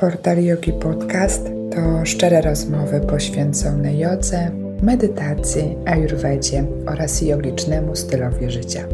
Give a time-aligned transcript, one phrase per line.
[0.00, 1.44] Portal Yogi Podcast
[1.74, 4.50] to szczere rozmowy poświęcone jodze,
[4.82, 8.84] medytacji, ayurvedzie oraz jogicznemu stylowi życia.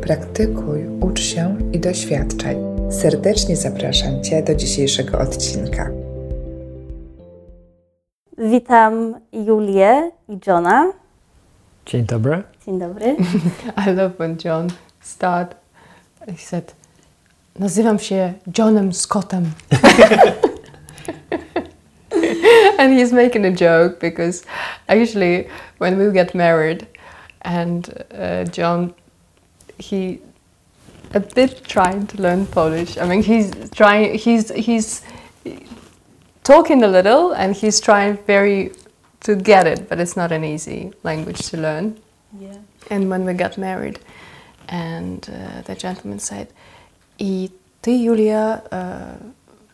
[0.00, 2.56] Praktykuj, ucz się i doświadczaj.
[2.90, 5.90] Serdecznie zapraszam Cię do dzisiejszego odcinka.
[8.38, 10.92] Witam Julię i Johna.
[11.86, 12.42] Dzień dobry.
[12.66, 13.16] Dzień dobry.
[13.86, 14.68] I love when John
[15.00, 15.54] start.
[16.26, 16.74] He said,
[17.58, 19.50] nazywam się Johnem Scottem.
[22.78, 24.44] and he's making a joke because
[24.88, 26.86] actually when we get married
[27.42, 28.94] and uh, John
[29.78, 30.20] he
[31.14, 32.98] a bit trying to learn Polish.
[32.98, 35.02] I mean he's trying he's he's
[36.44, 38.72] talking a little and he's trying very
[39.20, 41.96] to get it, but it's not an easy language to learn.
[42.38, 42.56] Yeah.
[42.90, 44.00] And when we got married,
[44.68, 46.48] and uh, the gentleman said,
[47.18, 48.70] I ty, Julia, uh,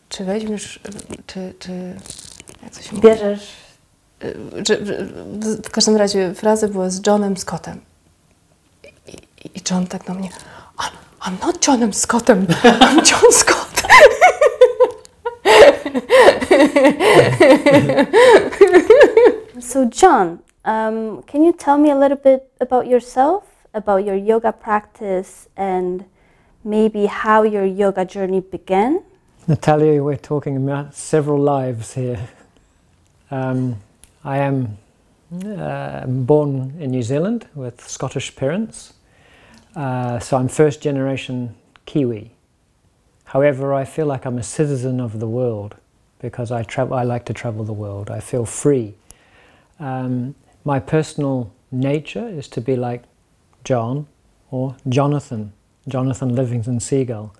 [0.09, 0.79] czy weźmiesz,
[1.27, 1.95] czy, czy
[2.63, 3.07] jak to się mówi?
[3.07, 3.51] Bierzesz.
[4.23, 7.81] Y, Czy, w- w każdym razie fraza była z Johnem Scottem.
[9.07, 9.13] I,
[9.57, 10.29] i John tak na mnie,
[10.77, 13.69] I'm, I'm not Johnem Scottem, I'm John Scott.
[19.59, 23.43] So, John, um, can you tell me a little bit about yourself,
[23.73, 26.03] about your yoga practice, and
[26.63, 29.03] maybe how your yoga journey began?
[29.47, 32.29] Natalia, we're talking about several lives here.
[33.31, 33.77] Um,
[34.23, 34.77] I am
[35.45, 38.93] uh, born in New Zealand with Scottish parents,
[39.75, 42.31] uh, so I'm first generation Kiwi.
[43.25, 45.75] However, I feel like I'm a citizen of the world
[46.19, 48.09] because I, travel, I like to travel the world.
[48.09, 48.95] I feel free.
[49.79, 53.03] Um, my personal nature is to be like
[53.63, 54.07] John
[54.51, 55.53] or Jonathan,
[55.87, 57.33] Jonathan Livingston Seagull.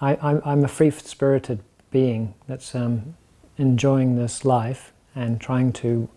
[0.00, 3.14] I, I'm, I'm a free spirited being that's um,
[3.58, 6.08] enjoying this life and trying to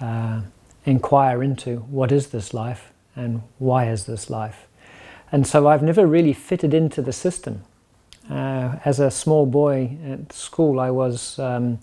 [0.00, 0.42] uh,
[0.84, 4.68] inquire into what is this life and why is this life.
[5.32, 7.64] And so I've never really fitted into the system.
[8.30, 11.78] Uh, as a small boy at school, I was um,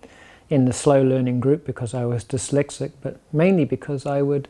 [0.49, 4.47] in the slow learning group because I was dyslexic, but mainly because I would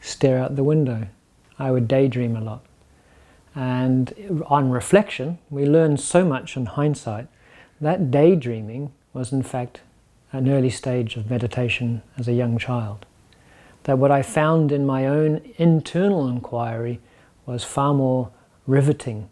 [0.00, 1.08] stare out the window.
[1.58, 2.64] I would daydream a lot.
[3.56, 7.26] And on reflection, we learn so much in hindsight.
[7.80, 9.80] That daydreaming was, in fact,
[10.30, 13.06] an early stage of meditation as a young child.
[13.84, 17.00] That what I found in my own internal inquiry
[17.46, 18.30] was far more
[18.66, 19.30] riveting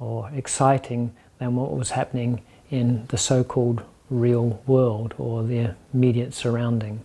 [0.00, 6.32] or exciting than what was happening in the so called real world or the immediate
[6.32, 7.00] surrounding.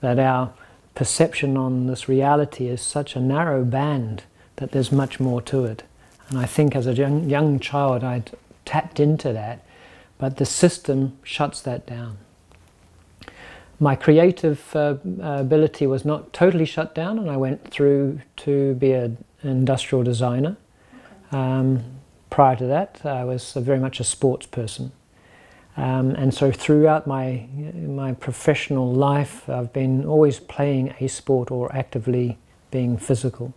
[0.00, 0.52] That our
[0.94, 4.22] perception on this reality is such a narrow band
[4.56, 5.82] that there's much more to it.
[6.28, 8.30] And I think as a young, young child I'd
[8.64, 9.64] tapped into that,
[10.18, 12.18] but the system shuts that down.
[13.78, 18.92] My creative uh, ability was not totally shut down, and I went through to be
[18.92, 20.56] an industrial designer.
[21.30, 21.84] Um,
[22.30, 24.92] prior to that, I was very much a sports person.
[25.76, 31.70] Um, and so throughout my, my professional life, I've been always playing a sport or
[31.76, 32.38] actively
[32.70, 33.52] being physical.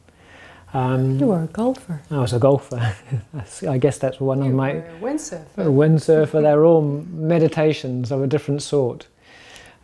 [0.74, 2.02] Um, You were a golfer.
[2.12, 2.96] I was a golfer.
[3.68, 5.58] I guess that's one of You my were a windsurfer.
[5.58, 6.42] a windsurfer.
[6.42, 9.08] They're all meditations of a different sort.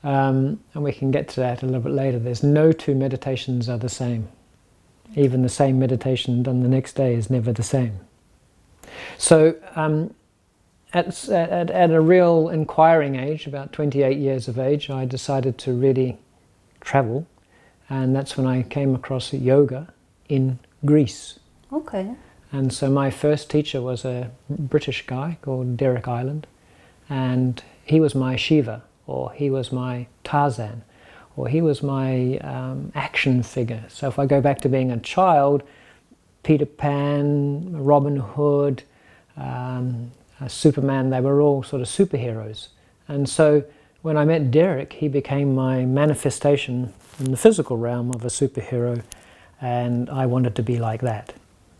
[0.03, 2.19] Um, and we can get to that a little bit later.
[2.19, 4.27] There's no two meditations are the same.
[5.15, 7.99] Even the same meditation done the next day is never the same.
[9.17, 10.13] So, um,
[10.93, 15.73] at, at, at a real inquiring age, about 28 years of age, I decided to
[15.73, 16.17] really
[16.81, 17.25] travel.
[17.89, 19.91] And that's when I came across yoga
[20.29, 21.39] in Greece.
[21.71, 22.15] Okay.
[22.51, 26.47] And so my first teacher was a British guy called Derek Ireland,
[27.09, 30.83] and he was my Shiva, or he was my Tarzan,
[31.35, 33.83] or he was my um, action figure.
[33.89, 35.63] So if I go back to being a child,
[36.43, 38.83] Peter Pan, Robin Hood,
[39.35, 42.69] um, uh, Superman, they were all sort of superheroes.
[43.07, 43.63] And so
[44.01, 49.01] when I met Derek, he became my manifestation in the physical realm of a superhero,
[49.61, 51.33] and I wanted to be like that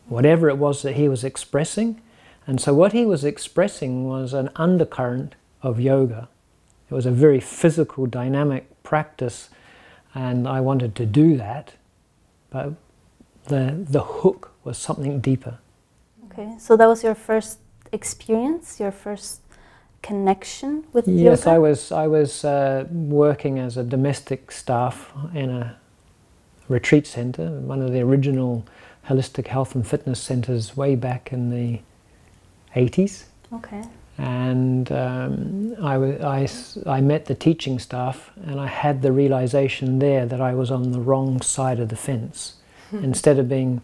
[0.07, 2.01] whatever it was that he was expressing.
[2.48, 6.30] And so, what he was expressing was an undercurrent of yoga.
[6.89, 9.50] It was a very physical, dynamic practice,
[10.13, 11.74] and I wanted to do that,
[12.51, 12.74] but
[13.45, 15.57] the, the hook was something deeper.
[16.25, 16.56] Okay.
[16.60, 17.60] So that was your first
[17.92, 19.42] experience, your first
[20.04, 21.30] connection with Yes, yoga?
[21.31, 25.78] Yes, I was, I was uh, working as a domestic staff in a
[26.68, 28.66] retreat center, one of the original
[29.08, 31.80] holistic health and fitness centers way back in the
[32.76, 33.26] 80s.
[33.54, 33.84] Okay.
[34.18, 36.48] And um, I, I
[36.86, 40.92] I met the teaching staff, and I had the realization there that I was on
[40.92, 42.56] the wrong side of the fence.
[42.92, 43.82] Instead of being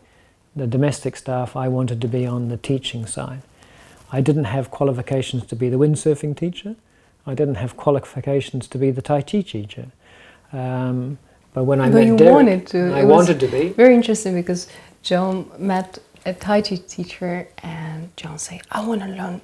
[0.56, 3.42] the domestic staff, I wanted to be on the teaching side.
[4.12, 6.76] I didn't have qualifications to be the windsurfing teacher.
[7.26, 9.88] I didn't have qualifications to be the Tai Chi teacher.
[10.54, 11.18] Um,
[11.54, 12.94] but when I But met you Derek, wanted to.
[12.94, 13.70] I wanted to be.
[13.70, 14.68] Very interesting because
[15.04, 19.42] John met a Tai Chi teacher and John said, I want to learn,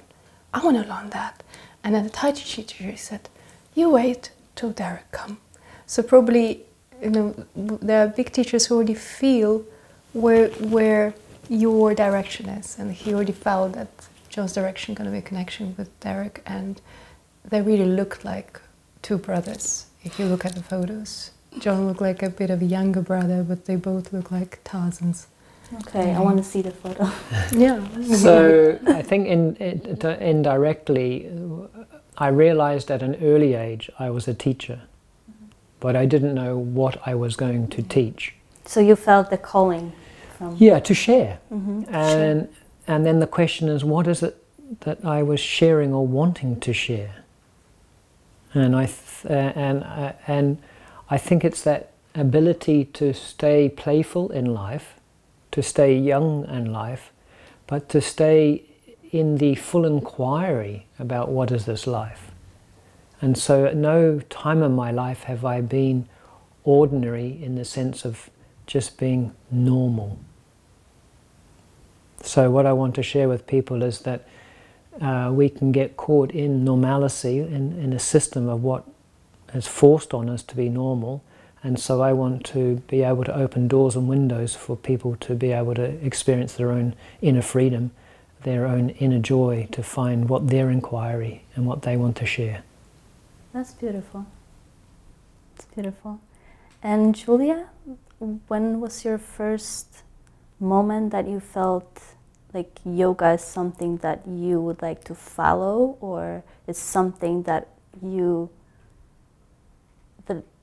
[0.54, 1.42] I want to learn that.
[1.82, 3.28] And then the Tai Chi teacher said,
[3.74, 5.38] you wait till Derek come.
[5.86, 6.62] So probably,
[7.02, 9.64] you know, there are big teachers who already feel
[10.12, 11.14] where, where
[11.48, 12.78] your direction is.
[12.78, 13.88] And he already felt that
[14.28, 16.42] John's direction going to be a connection with Derek.
[16.46, 16.80] And
[17.44, 18.60] they really looked like
[19.02, 19.86] two brothers.
[20.04, 23.42] If you look at the photos, John looked like a bit of a younger brother,
[23.42, 25.26] but they both look like Tarzans.
[25.86, 27.10] Okay, I want to see the photo.
[27.52, 27.80] Yeah.
[28.14, 31.84] So I think in, in, to- indirectly, uh,
[32.16, 34.80] I realized at an early age I was a teacher,
[35.80, 38.34] but I didn't know what I was going to teach.
[38.64, 39.92] So you felt the calling
[40.36, 40.56] from.
[40.58, 41.38] Yeah, to share.
[41.52, 41.86] Mhm.
[41.90, 42.48] And
[42.86, 44.34] and then the question is, what is it
[44.80, 47.24] that I was sharing or wanting to share?
[48.54, 50.56] And I th- uh, and uh, and
[51.10, 54.94] I think it's that ability to stay playful in life,
[55.52, 57.12] to stay young in life,
[57.66, 58.62] but to stay
[59.10, 62.30] in the full inquiry about what is this life.
[63.20, 66.08] And so, at no time in my life have I been
[66.64, 68.30] ordinary in the sense of
[68.66, 70.18] just being normal.
[72.22, 74.28] So, what I want to share with people is that
[75.00, 78.84] uh, we can get caught in normalcy, in, in a system of what
[79.54, 81.22] is forced on us to be normal.
[81.62, 85.34] And so, I want to be able to open doors and windows for people to
[85.34, 87.90] be able to experience their own inner freedom,
[88.44, 92.62] their own inner joy, to find what their inquiry and what they want to share.
[93.52, 94.26] That's beautiful.
[95.56, 96.20] It's beautiful.
[96.80, 97.66] And Julia,
[98.46, 100.02] when was your first
[100.60, 102.02] moment that you felt
[102.54, 107.68] like yoga is something that you would like to follow or it's something that
[108.02, 108.50] you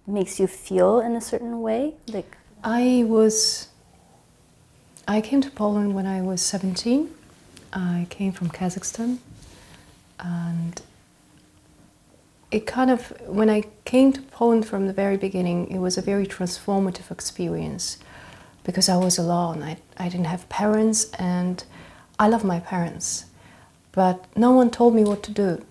[0.08, 1.94] makes you feel in a certain way?
[2.08, 3.70] Like I was.
[5.08, 7.12] I came to Poland when I was 17.
[7.74, 9.20] I came from Kazakhstan.
[10.20, 10.82] And
[12.52, 16.02] it kind of, when I came to Poland from the very beginning, it was a
[16.02, 17.98] very transformative experience
[18.64, 19.62] because I was alone.
[19.62, 21.64] I, I didn't have parents, and
[22.18, 23.26] I love my parents,
[23.92, 25.66] but no one told me what to do.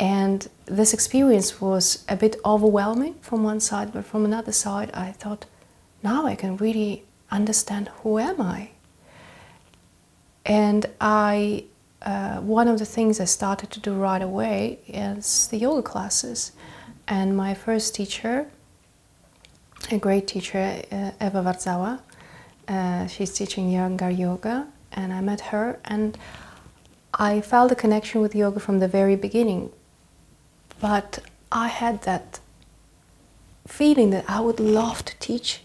[0.00, 5.12] And this experience was a bit overwhelming from one side, but from another side, I
[5.12, 5.44] thought,
[6.02, 8.70] now I can really understand who am I.
[10.46, 11.64] And I,
[12.00, 16.52] uh, one of the things I started to do right away is the yoga classes.
[17.06, 18.46] And my first teacher,
[19.90, 22.00] a great teacher, uh, Eva Warzawa,
[22.68, 26.16] uh, she's teaching Iyengar Yoga, and I met her, and
[27.12, 29.72] I felt a connection with yoga from the very beginning.
[30.80, 31.18] But
[31.52, 32.40] I had that
[33.66, 35.62] feeling that I would love to teach,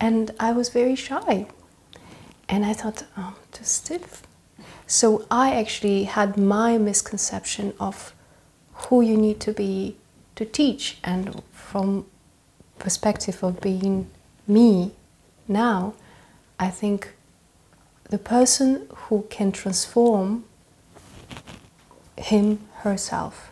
[0.00, 1.46] and I was very shy.
[2.48, 4.22] And I thought, oh, too stiff.
[4.86, 8.14] So I actually had my misconception of
[8.72, 9.96] who you need to be
[10.36, 12.06] to teach, and from
[12.78, 14.10] perspective of being
[14.46, 14.92] me
[15.46, 15.94] now,
[16.58, 17.14] I think
[18.10, 20.44] the person who can transform
[22.16, 23.47] him, herself,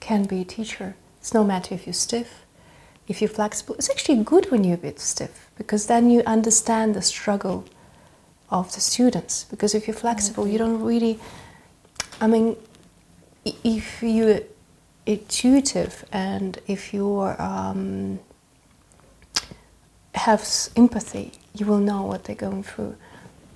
[0.00, 0.96] can be a teacher.
[1.18, 2.44] It's no matter if you're stiff,
[3.06, 3.74] if you're flexible.
[3.76, 7.64] It's actually good when you're a bit stiff because then you understand the struggle
[8.50, 9.44] of the students.
[9.44, 11.18] Because if you're flexible, you don't really.
[12.20, 12.56] I mean,
[13.44, 14.40] if you're
[15.06, 18.20] intuitive and if you're um,
[20.14, 22.96] have empathy, you will know what they're going through.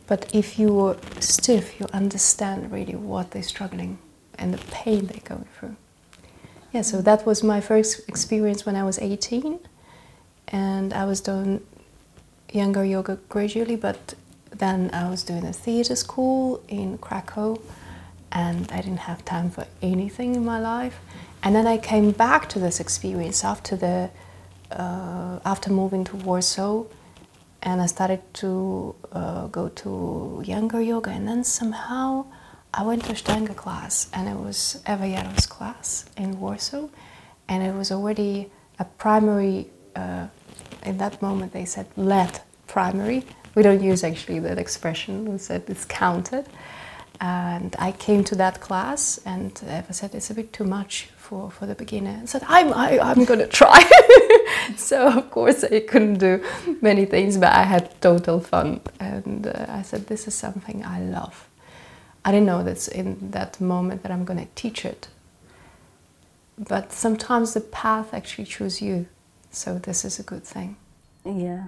[0.06, 3.98] But if you're stiff, you understand really what they're struggling
[4.38, 5.76] and the pain they're going through.
[6.74, 9.60] Yeah, so that was my first experience when I was 18,
[10.48, 11.64] and I was doing
[12.48, 14.14] Iyengar yoga gradually, but
[14.50, 17.60] then I was doing a theater school in Krakow,
[18.32, 20.98] and I didn't have time for anything in my life.
[21.44, 24.10] And then I came back to this experience after the
[24.72, 26.86] uh, after moving to Warsaw,
[27.62, 32.26] and I started to uh, go to Iyengar yoga, and then somehow
[32.76, 36.88] I went to a Ashtanga class, and it was Eva Yarov's class in Warsaw,
[37.48, 38.50] and it was already
[38.80, 39.68] a primary.
[39.94, 40.26] Uh,
[40.84, 43.24] in that moment, they said led primary.
[43.54, 45.30] We don't use actually that expression.
[45.30, 46.46] We said it's counted,
[47.20, 51.52] And I came to that class, and Eva said it's a bit too much for,
[51.52, 52.18] for the beginner.
[52.22, 53.80] I said I'm I, I'm gonna try.
[54.76, 56.44] so of course I couldn't do
[56.82, 61.00] many things, but I had total fun, and uh, I said this is something I
[61.02, 61.48] love.
[62.24, 65.08] I didn't know that's in that moment that I'm gonna teach it.
[66.56, 69.06] But sometimes the path actually chooses you,
[69.50, 70.76] so this is a good thing.
[71.24, 71.64] Yeah,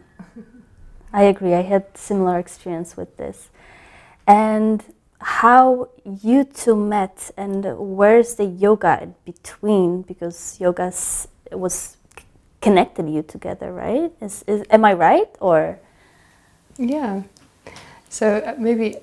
[1.12, 1.54] I agree.
[1.54, 3.48] I had similar experience with this,
[4.26, 4.82] and
[5.18, 10.92] how you two met and where's the yoga in between because yoga
[11.52, 11.96] was
[12.60, 15.78] connected you together right is, is am i right or
[16.76, 17.22] yeah
[18.08, 18.96] so uh, maybe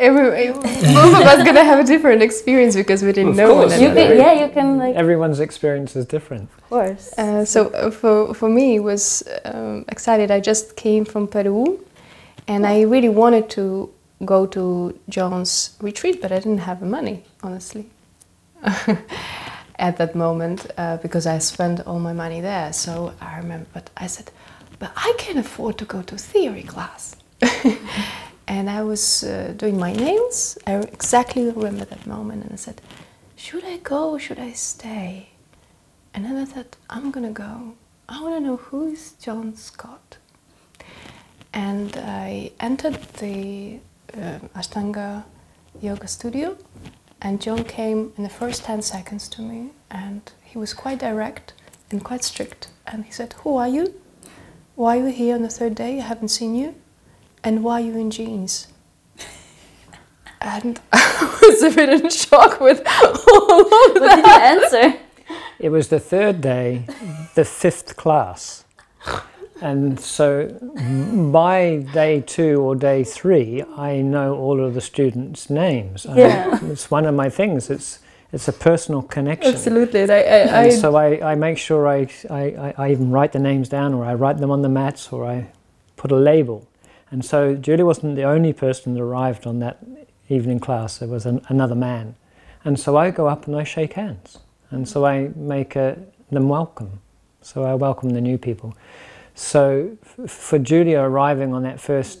[0.00, 3.72] every both of us gonna have a different experience because we didn't of know course.
[3.72, 4.00] one another.
[4.00, 4.96] You can, yeah, you can like.
[4.96, 6.48] Everyone's experience is different.
[6.58, 7.12] Of course.
[7.18, 10.30] Uh, so uh, for for me, it was um, excited.
[10.30, 11.84] I just came from Peru,
[12.48, 13.90] and I really wanted to
[14.24, 17.90] go to John's retreat, but I didn't have the money, honestly,
[19.78, 22.72] at that moment uh, because I spent all my money there.
[22.72, 24.30] So I remember, but I said,
[24.78, 27.16] but I can afford to go to theory class.
[28.46, 30.58] and I was uh, doing my nails.
[30.66, 32.80] I exactly remember that moment, and I said,
[33.36, 34.18] should I go?
[34.18, 35.30] Should I stay?
[36.12, 37.74] And then I thought, I'm gonna go.
[38.08, 40.18] I want to know who is John Scott.
[41.52, 43.78] And I entered the
[44.14, 45.24] uh, Ashtanga
[45.80, 46.56] yoga studio,
[47.22, 51.54] and John came in the first 10 seconds to me, and he was quite direct
[51.90, 52.68] and quite strict.
[52.86, 53.94] And he said, Who are you?
[54.74, 55.98] Why are you here on the third day?
[55.98, 56.74] I haven't seen you.
[57.42, 58.68] And why are you in jeans?
[60.40, 64.16] and I was a bit in shock with all of what that.
[64.16, 65.00] did you answer?
[65.58, 66.84] It was the third day,
[67.34, 68.64] the fifth class.
[69.60, 70.48] And so
[71.30, 76.06] by day two or day three, I know all of the students' names.
[76.08, 76.58] Yeah.
[76.62, 77.68] I, it's one of my things.
[77.68, 77.98] It's
[78.32, 79.52] it's a personal connection.
[79.52, 80.08] Absolutely.
[80.08, 83.68] I, I, I, so I, I make sure I, I, I even write the names
[83.68, 85.48] down or I write them on the mats or I
[85.96, 86.64] put a label.
[87.10, 89.84] And so Julie wasn't the only person that arrived on that
[90.28, 90.98] evening class.
[90.98, 92.14] There was an, another man.
[92.64, 94.38] And so I go up and I shake hands.
[94.70, 95.98] And so I make a,
[96.30, 97.00] them welcome.
[97.42, 98.76] So I welcome the new people.
[99.34, 102.20] So f- for Julia arriving on that first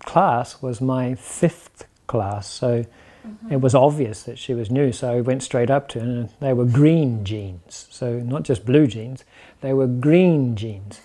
[0.00, 2.48] class was my fifth class.
[2.48, 2.84] So
[3.26, 3.52] mm-hmm.
[3.52, 4.92] it was obvious that she was new.
[4.92, 7.88] So I went straight up to her and they were green jeans.
[7.90, 9.24] So not just blue jeans,
[9.62, 11.00] they were green jeans.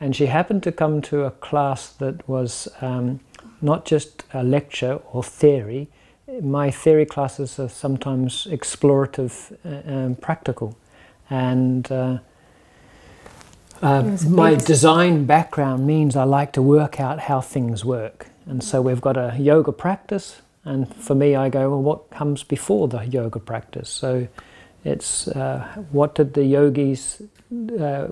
[0.00, 3.20] And she happened to come to a class that was um,
[3.60, 5.88] not just a lecture or theory.
[6.42, 10.76] My theory classes are sometimes explorative, uh, um, practical.
[11.30, 12.18] And uh,
[13.82, 17.84] uh, It was a my design background means I like to work out how things
[17.84, 18.26] work.
[18.46, 22.44] And so we've got a yoga practice, and for me, I go, well, what comes
[22.44, 23.88] before the yoga practice?
[23.88, 24.28] So
[24.86, 27.20] it's uh, what did the yogis,
[27.80, 28.06] uh,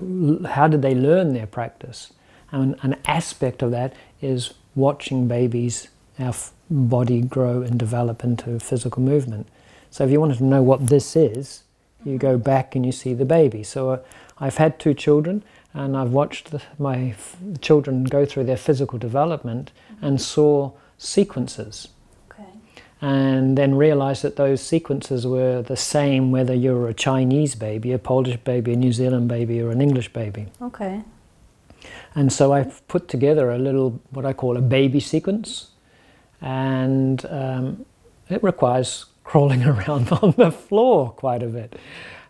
[0.47, 2.11] how did they learn their practice?
[2.51, 5.87] And an aspect of that is watching babies,
[6.19, 6.33] our
[6.69, 9.47] body grow and develop into physical movement.
[9.89, 11.63] So if you wanted to know what this is,
[12.03, 13.63] you go back and you see the baby.
[13.63, 13.99] So uh,
[14.37, 18.99] I've had two children, and I've watched the, my f- children go through their physical
[18.99, 21.87] development and saw sequences.
[23.01, 27.99] And then realized that those sequences were the same whether you're a Chinese baby, a
[27.99, 30.47] Polish baby, a New Zealand baby, or an English baby.
[30.61, 31.01] Okay.
[32.15, 35.71] And so I've put together a little, what I call a baby sequence,
[36.41, 37.85] and um,
[38.29, 41.77] it requires crawling around on the floor quite a bit.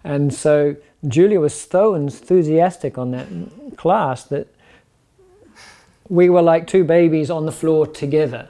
[0.03, 0.75] And so
[1.07, 3.27] Julia was so enthusiastic on that
[3.77, 4.47] class that
[6.09, 8.49] we were like two babies on the floor together.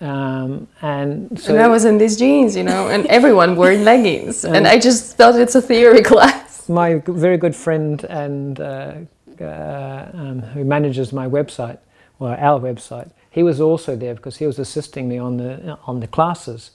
[0.00, 4.44] Um, and so and I was in these jeans, you know, and everyone wore leggings.
[4.44, 6.68] And- and I just thought it's a theory class.
[6.68, 8.94] my very good friend and uh,
[9.40, 11.78] uh, um, who manages my website,
[12.18, 16.00] well, our website, he was also there because he was assisting me on the on
[16.00, 16.70] the classes,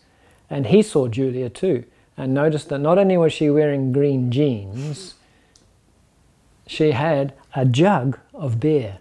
[0.49, 1.83] and he saw Julia too,
[2.17, 5.15] and noticed that not only was she wearing green jeans,
[6.67, 8.97] she had a jug of beer,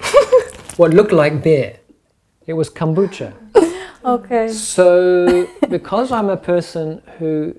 [0.76, 1.78] what looked like beer.
[2.46, 3.32] It was kombucha.
[4.08, 4.48] Okay.
[4.48, 7.54] So, because I'm a person who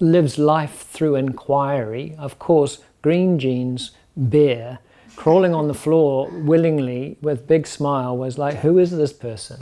[0.00, 3.92] lives life through inquiry, of course, green jeans,
[4.28, 4.80] beer,
[5.14, 9.58] crawling on the floor willingly with big smile was like, who is this person?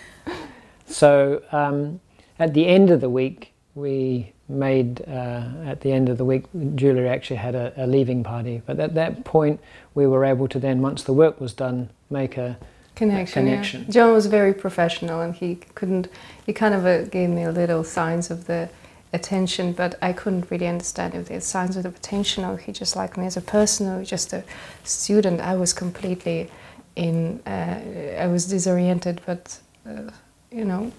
[0.86, 2.00] So, um,
[2.38, 6.44] at the end of the week, we made, uh, at the end of the week,
[6.74, 8.62] Julia actually had a, a leaving party.
[8.64, 9.60] But at that point,
[9.94, 12.58] we were able to then, once the work was done, make a
[12.94, 13.46] connection.
[13.46, 13.80] connection.
[13.82, 13.90] Yeah.
[13.90, 16.08] John was very professional, and he couldn't.
[16.46, 18.68] He kind of uh, gave me a little signs of the
[19.14, 22.96] attention, but I couldn't really understand if there's signs of the attention or he just
[22.96, 24.42] liked me as a person or just a
[24.82, 25.40] student.
[25.40, 26.50] I was completely
[26.96, 27.40] in.
[27.46, 30.10] Uh, I was disoriented, but uh,
[30.50, 30.92] you know,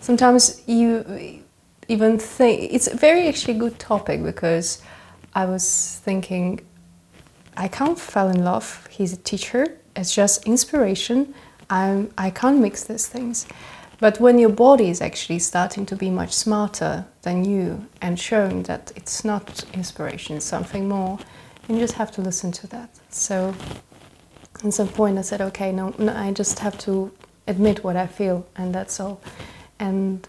[0.00, 1.42] sometimes you
[1.88, 4.82] even think it's a very actually good topic because
[5.34, 6.60] I was thinking
[7.56, 8.86] I can't fall in love.
[8.90, 9.78] He's a teacher.
[9.96, 11.34] It's just inspiration.
[11.70, 13.46] I'm, I can't mix these things.
[14.00, 18.64] But when your body is actually starting to be much smarter than you and showing
[18.64, 21.18] that it's not inspiration, it's something more,
[21.68, 22.90] you just have to listen to that.
[23.08, 23.54] So
[24.62, 27.12] at some point I said, okay, no, no I just have to
[27.46, 29.20] admit what I feel, and that's all.
[29.78, 30.28] And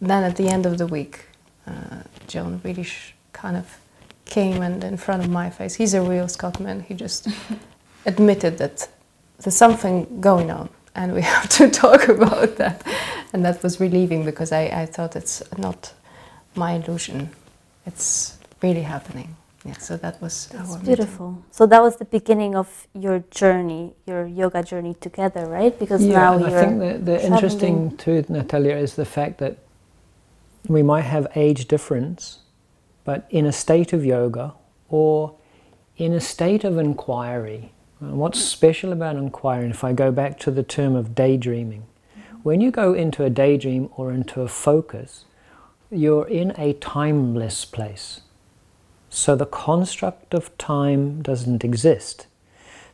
[0.00, 1.26] then at the end of the week,
[1.66, 2.86] uh, John really
[3.32, 3.78] kind of
[4.24, 6.80] came and in front of my face, he's a real Scotsman.
[6.80, 7.28] He just
[8.06, 8.88] admitted that
[9.38, 12.82] there's something going on and we have to talk about that.
[13.32, 15.92] And that was relieving because I, I thought it's not
[16.54, 17.30] my illusion,
[17.84, 19.36] it's really happening.
[19.64, 21.42] Yeah, so that was That's beautiful.
[21.50, 25.76] So that was the beginning of your journey, your yoga journey together, right?
[25.76, 29.38] Because yeah, now and you're I think the, the interesting to Natalia is the fact
[29.38, 29.58] that
[30.68, 32.38] we might have age difference,
[33.04, 34.54] but in a state of yoga
[34.88, 35.34] or
[35.96, 37.72] in a state of inquiry.
[38.00, 41.86] And what's special about inquiry, if I go back to the term of daydreaming,
[42.42, 45.24] when you go into a daydream or into a focus,
[45.90, 48.20] you're in a timeless place.
[49.08, 52.26] So the construct of time doesn't exist.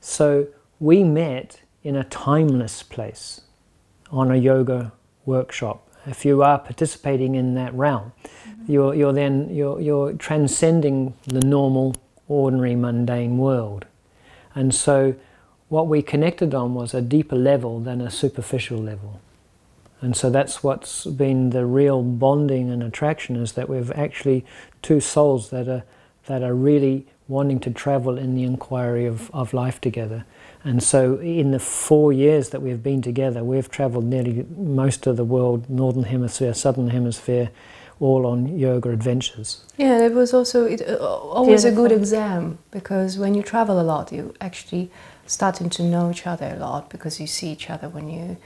[0.01, 0.47] So
[0.79, 3.43] we met in a timeless place
[4.11, 4.93] on a yoga
[5.27, 5.89] workshop.
[6.07, 8.73] If you are participating in that realm, mm-hmm.
[8.73, 11.97] you're, you're then you're, you're transcending the normal,
[12.29, 13.87] ordinary, mundane world.
[14.55, 15.15] And so
[15.69, 19.21] what we connected on was a deeper level than a superficial level.
[20.01, 24.45] And so that's what's been the real bonding and attraction is that we've actually
[24.83, 25.85] two souls that are
[26.27, 30.25] that are really wanting to travel in the inquiry of, of life together.
[30.65, 35.17] And so, in the four years that we've been together, we've traveled nearly most of
[35.17, 37.51] the world, northern hemisphere, southern hemisphere,
[38.03, 39.65] all on yoga adventures.
[39.77, 41.85] Yeah, it was also it, uh, always Beautiful.
[41.85, 44.91] a good exam because when you travel a lot, you actually
[45.27, 48.37] starting to know each other a lot because you see each other when you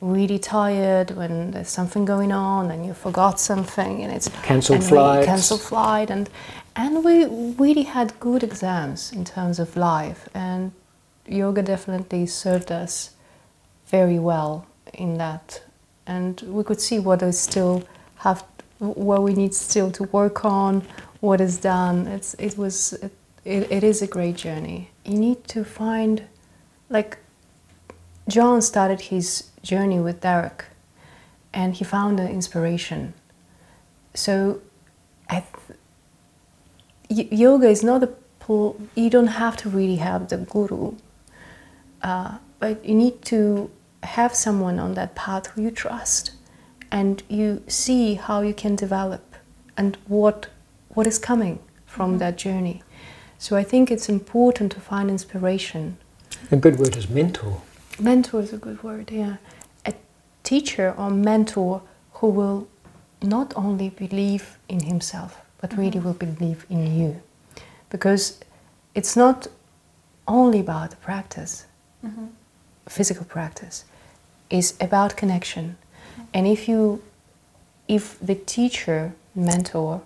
[0.00, 5.24] really tired when there's something going on and you forgot something and it's cancelled flight
[5.24, 6.30] cancelled flight and
[6.76, 7.24] and we
[7.58, 10.70] really had good exams in terms of life and
[11.26, 13.16] yoga definitely served us
[13.88, 15.62] very well in that
[16.06, 17.82] and we could see what is still
[18.18, 18.44] have
[18.78, 20.82] what we need still to work on
[21.20, 22.06] what is done.
[22.06, 22.92] It's it was
[23.44, 24.90] it, it is a great journey.
[25.04, 26.22] You need to find
[26.90, 27.18] like
[28.28, 30.66] john started his journey with derek
[31.52, 33.14] and he found an inspiration.
[34.14, 34.60] So
[35.28, 35.44] I
[37.08, 40.94] yoga is not a pull, you don't have to really have the guru,
[42.02, 43.70] uh, but you need to
[44.02, 46.32] have someone on that path who you trust
[46.90, 49.36] and you see how you can develop
[49.76, 50.48] and what,
[50.88, 52.18] what is coming from mm-hmm.
[52.18, 52.82] that journey.
[53.38, 55.96] So I think it's important to find inspiration.
[56.50, 57.62] A good word is mentor.
[58.00, 59.36] Mentor is a good word, yeah.
[59.86, 59.94] A
[60.42, 61.82] teacher or mentor
[62.14, 62.68] who will
[63.22, 66.06] not only believe in himself, but really mm-hmm.
[66.06, 67.20] will believe in you.
[67.90, 68.40] Because
[68.94, 69.46] it's not
[70.26, 71.66] only about the practice,
[72.04, 72.26] mm-hmm.
[72.88, 73.84] physical practice,
[74.50, 75.76] it's about connection.
[76.32, 77.02] And if you,
[77.86, 80.02] if the teacher, mentor,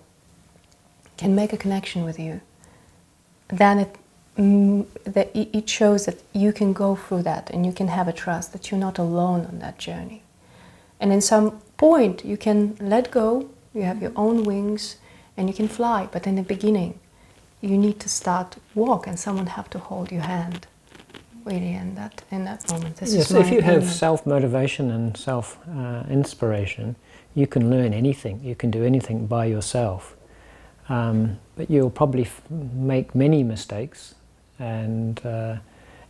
[1.17, 2.41] can make a connection with you,
[3.49, 3.95] then it,
[4.37, 8.13] mm, that it shows that you can go through that and you can have a
[8.13, 10.23] trust that you're not alone on that journey.
[10.99, 14.97] And in some point, you can let go, you have your own wings,
[15.35, 16.07] and you can fly.
[16.11, 16.99] But in the beginning,
[17.61, 20.67] you need to start walk, and someone have to hold your hand.
[21.45, 22.97] Really, in that in that moment.
[22.97, 23.81] This yes, if you opinion.
[23.81, 26.95] have self motivation and self uh, inspiration,
[27.35, 28.41] you can learn anything.
[28.43, 30.15] You can do anything by yourself.
[30.89, 34.15] Um, but you'll probably f- make many mistakes,
[34.59, 35.57] and uh,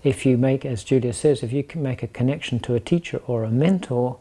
[0.03, 3.21] if you make, as Julia says, if you can make a connection to a teacher
[3.27, 4.17] or a mentor,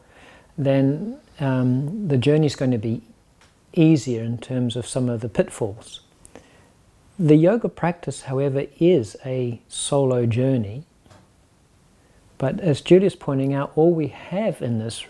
[0.56, 3.02] then um, the journey is going to be
[3.74, 6.00] easier in terms of some of the pitfalls.
[7.18, 10.84] The yoga practice, however, is a solo journey.
[12.42, 15.04] But as Julia's pointing out, all we have in this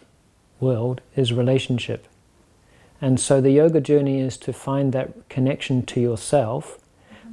[0.61, 2.07] world is relationship.
[3.01, 6.79] And so the yoga journey is to find that connection to yourself.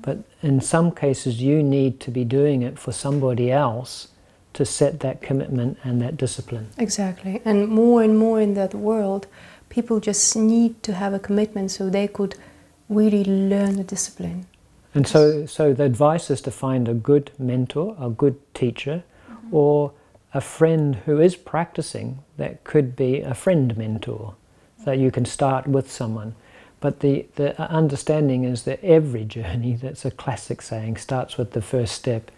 [0.02, 4.08] But in some cases, you need to be doing it for somebody else
[4.54, 6.70] to set that commitment and that discipline.
[6.78, 7.42] Exactly.
[7.44, 9.28] And more and more in that world,
[9.68, 12.36] people just need to have a commitment so they could
[12.88, 14.46] really learn the discipline.
[14.96, 19.04] And so, so the advice is to find a good mentor, a good teacher.
[19.52, 19.92] Or
[20.34, 24.36] a friend who is practicing that could be a friend mentor,
[24.86, 26.36] that you can start with someone.
[26.80, 31.62] But the, the understanding is that every journey, that's a classic saying, starts with the
[31.62, 32.32] first step,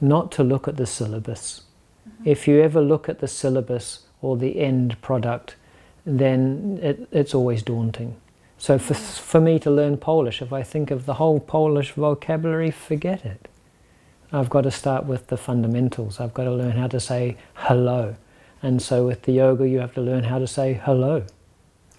[0.00, 1.62] not to look at the syllabus.
[2.08, 2.28] Mm-hmm.
[2.28, 5.56] If you ever look at the syllabus or the end product,
[6.04, 8.16] then it, it's always daunting.
[8.58, 12.72] So for, for me to learn Polish, if I think of the whole Polish vocabulary,
[12.72, 13.48] forget it.
[14.32, 16.20] I've got to start with the fundamentals.
[16.20, 18.16] I've got to learn how to say hello.
[18.62, 21.24] And so with the yoga, you have to learn how to say hello.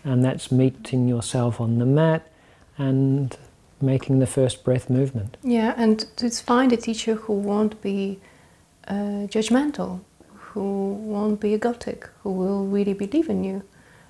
[0.04, 2.32] And that's meeting yourself on the mat
[2.78, 3.36] and
[3.82, 5.38] making the first breath movement.
[5.44, 8.20] Yeah, and to find a teacher who won't be
[8.88, 10.02] uh, judgmental,
[10.34, 13.64] who won't be egotic, who will really believe in you,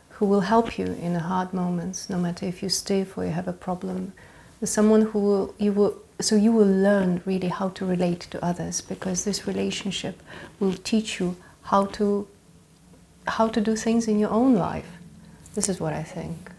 [0.10, 3.32] who will help you in the hard moments, no matter if you stiff or you
[3.32, 4.14] have a problem.
[4.64, 9.24] Someone who you will, so you will learn really how to relate to others because
[9.24, 10.22] this relationship
[10.60, 12.28] will teach you how to,
[13.28, 15.00] how to do things in your own life
[15.56, 16.52] this is what I think.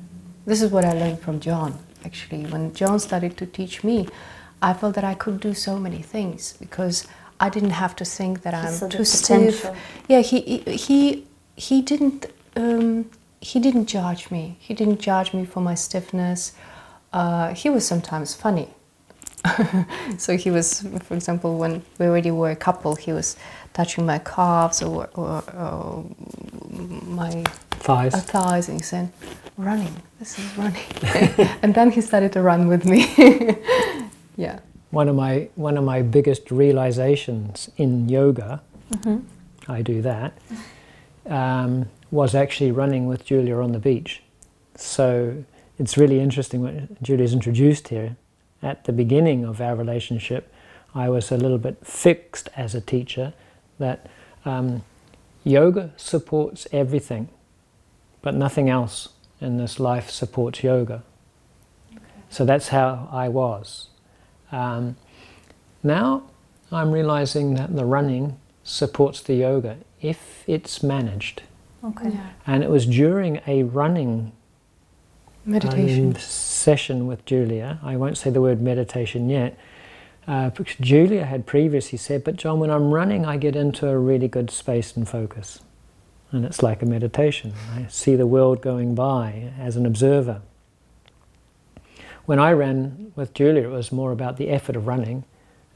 [0.47, 2.45] This is what I learned from John, actually.
[2.47, 4.09] When John started to teach me,
[4.61, 7.07] I felt that I could do so many things because
[7.39, 9.67] I didn't have to think that I'm too stiff.
[10.09, 14.57] Yeah, he he he didn't um, he didn't judge me.
[14.59, 16.53] He didn't judge me for my stiffness.
[17.13, 18.69] Uh, he was sometimes funny.
[20.19, 23.37] so he was, for example, when we already were a couple, he was
[23.73, 26.05] touching my calves or, or, or
[26.71, 28.15] my thighs.
[28.15, 29.11] Uh, thighs, and he said,
[29.57, 30.83] "Running, this is running,"
[31.63, 33.07] and then he started to run with me.
[34.37, 34.61] yeah.
[34.91, 38.61] One of my one of my biggest realizations in yoga,
[38.93, 39.19] mm-hmm.
[39.71, 40.33] I do that,
[41.27, 44.23] um, was actually running with Julia on the beach.
[44.75, 45.45] So
[45.79, 48.17] it's really interesting what Julia's introduced here.
[48.63, 50.53] At the beginning of our relationship,
[50.95, 53.33] I was a little bit fixed as a teacher
[53.79, 54.09] that
[54.45, 54.83] um,
[55.45, 57.29] yoga supports everything
[58.23, 61.03] but nothing else in this life supports yoga.
[61.93, 62.03] Okay.
[62.29, 63.89] So that's how I was.
[64.53, 64.97] Um,
[65.83, 66.25] now
[66.71, 71.43] I'm realizing that the running supports the yoga if it's managed.
[71.83, 72.11] Okay.
[72.11, 72.31] Yeah.
[72.47, 74.33] And it was during a running
[75.45, 77.79] meditation session with Julia.
[77.83, 79.59] I won't say the word meditation yet.
[80.27, 80.51] Uh,
[80.81, 84.51] Julia had previously said, but John, when I'm running, I get into a really good
[84.51, 85.61] space and focus
[86.33, 87.53] and it's like a meditation.
[87.75, 90.43] I see the world going by as an observer.
[92.27, 95.25] When I ran with Julia, it was more about the effort of running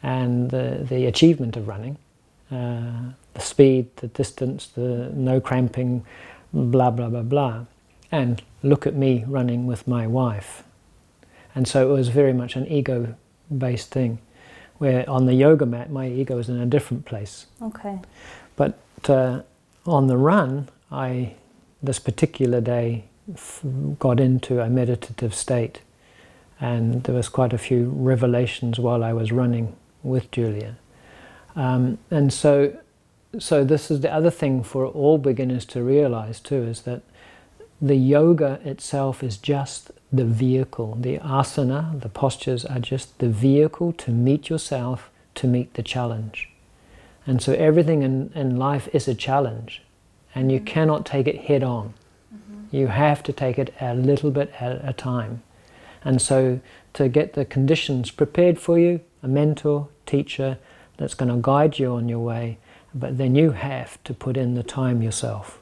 [0.02, 1.96] and the, the achievement of running,
[2.52, 6.04] uh, the speed, the distance, the no cramping,
[6.52, 7.64] blah, blah, blah, blah.
[8.12, 10.64] And look at me running with my wife.
[11.54, 13.14] And so it was very much an ego
[13.56, 14.18] based thing,
[14.78, 17.46] where on the yoga mat, my ego is in a different place.
[17.62, 17.98] Okay.
[18.56, 19.42] But uh,
[19.86, 21.34] on the run, I,
[21.82, 23.04] this particular day,
[23.98, 25.80] got into a meditative state,
[26.60, 30.76] and there was quite a few revelations while I was running with Julia.
[31.56, 32.76] Um, and so,
[33.38, 37.02] so this is the other thing for all beginners to realize too is that
[37.84, 40.96] the yoga itself is just the vehicle.
[40.98, 46.48] The asana, the postures are just the vehicle to meet yourself, to meet the challenge.
[47.26, 49.82] And so everything in, in life is a challenge,
[50.34, 50.66] and you mm-hmm.
[50.66, 51.92] cannot take it head on.
[52.34, 52.74] Mm-hmm.
[52.74, 55.42] You have to take it a little bit at a time.
[56.02, 56.60] And so
[56.94, 60.56] to get the conditions prepared for you, a mentor, teacher
[60.96, 62.56] that's going to guide you on your way,
[62.94, 65.60] but then you have to put in the time yourself.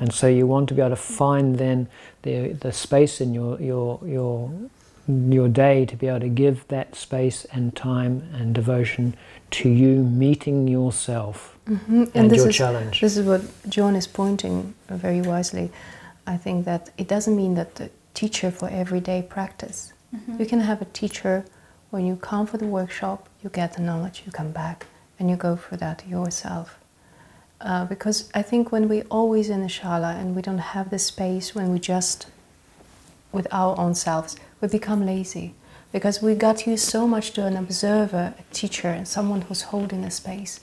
[0.00, 1.88] And so you want to be able to find then
[2.22, 4.52] the, the space in your, your, your,
[5.08, 9.16] your day to be able to give that space and time and devotion
[9.50, 12.02] to you meeting yourself mm-hmm.
[12.02, 13.00] and, and your is, challenge.
[13.00, 15.70] This is what John is pointing very wisely.
[16.26, 19.92] I think that it doesn't mean that the teacher for everyday practice.
[20.14, 20.40] Mm-hmm.
[20.40, 21.44] You can have a teacher
[21.90, 24.86] when you come for the workshop, you get the knowledge, you come back,
[25.18, 26.78] and you go for that yourself.
[27.60, 30.98] Uh, because I think when we're always in the shala and we don't have the
[30.98, 32.26] space when we just
[33.32, 35.54] with our own selves, we become lazy
[35.92, 40.04] because we got used so much to an observer, a teacher, and someone who's holding
[40.04, 40.60] a space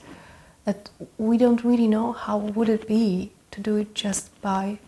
[0.64, 4.80] that we don't really know how would it be to do it just by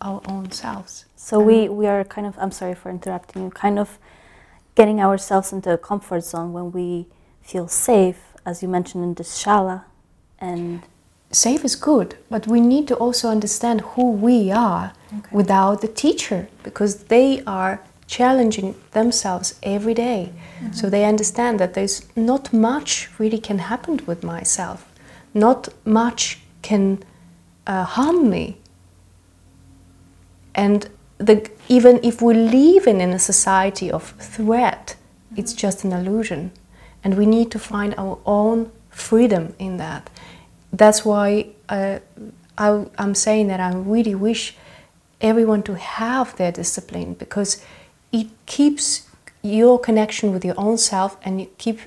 [0.00, 1.06] our own selves.
[1.16, 3.98] So we, we are kind of, I'm sorry for interrupting you, kind of
[4.74, 7.06] getting ourselves into a comfort zone when we
[7.42, 9.84] feel safe, as you mentioned in this shala,
[10.38, 10.82] and
[11.36, 15.36] safe is good, but we need to also understand who we are Okay.
[15.36, 20.32] without the teacher because they are challenging themselves every day.
[20.72, 24.78] So they understand that there's not much really can happen with myself,
[25.34, 27.02] not much can
[27.66, 28.56] uh, harm me.
[30.54, 34.96] And the, even if we live in, in a society of threat,
[35.36, 36.50] it's just an illusion.
[37.04, 40.08] And we need to find our own freedom in that.
[40.72, 42.00] That's why uh,
[42.58, 44.56] I, I'm saying that I really wish
[45.20, 47.62] everyone to have their discipline because
[48.12, 49.08] it keeps
[49.42, 51.80] your connection with your own self and you keep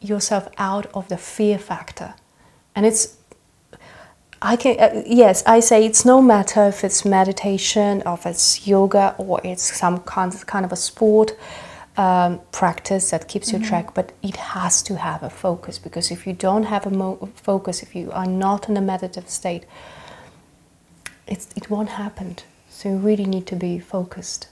[0.00, 2.14] yourself out of the fear factor.
[2.74, 3.16] And it's
[4.42, 8.66] I can uh, yes, I say it's no matter if it's meditation, or if it's
[8.66, 11.32] yoga, or it's some kind kind of a sport
[11.96, 13.94] um, practice that keeps you track.
[13.94, 17.82] But it has to have a focus because if you don't have a mo- focus,
[17.82, 19.64] if you are not in a meditative state,
[21.26, 22.36] it's, it won't happen.
[22.68, 24.48] So you really need to be focused.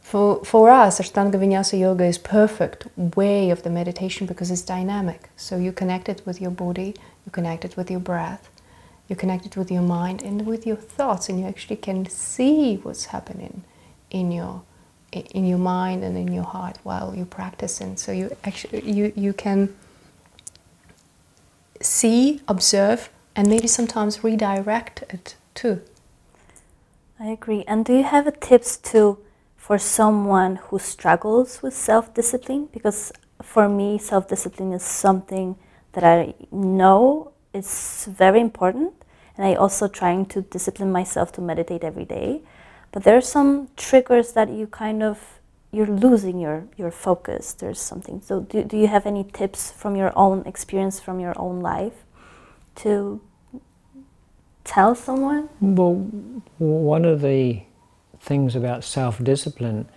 [0.00, 5.30] For, for us, Ashtanga Vinyasa Yoga is perfect way of the meditation because it's dynamic.
[5.34, 6.94] So you connect it with your body,
[7.24, 8.50] you connect it with your breath,
[9.08, 12.76] you connect it with your mind and with your thoughts, and you actually can see
[12.76, 13.64] what's happening
[14.10, 14.62] in your
[15.14, 17.96] in your mind and in your heart while you're practicing.
[17.96, 19.74] So you actually you, you can
[21.80, 25.82] see, observe, and maybe sometimes redirect it too.
[27.20, 27.64] I agree.
[27.66, 29.18] And do you have tips to
[29.56, 32.68] for someone who struggles with self-discipline?
[32.72, 35.56] Because for me, self-discipline is something
[35.92, 38.92] that I know is very important,
[39.36, 42.42] and I also trying to discipline myself to meditate every day.
[42.94, 45.40] But there are some triggers that you kind of
[45.72, 47.52] you're losing your your focus.
[47.52, 48.20] There's something.
[48.22, 52.04] So do do you have any tips from your own experience from your own life
[52.76, 53.20] to
[54.62, 55.48] tell someone?
[55.60, 55.94] Well,
[56.58, 57.62] one of the
[58.20, 59.88] things about self discipline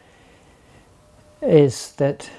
[1.44, 2.32] is that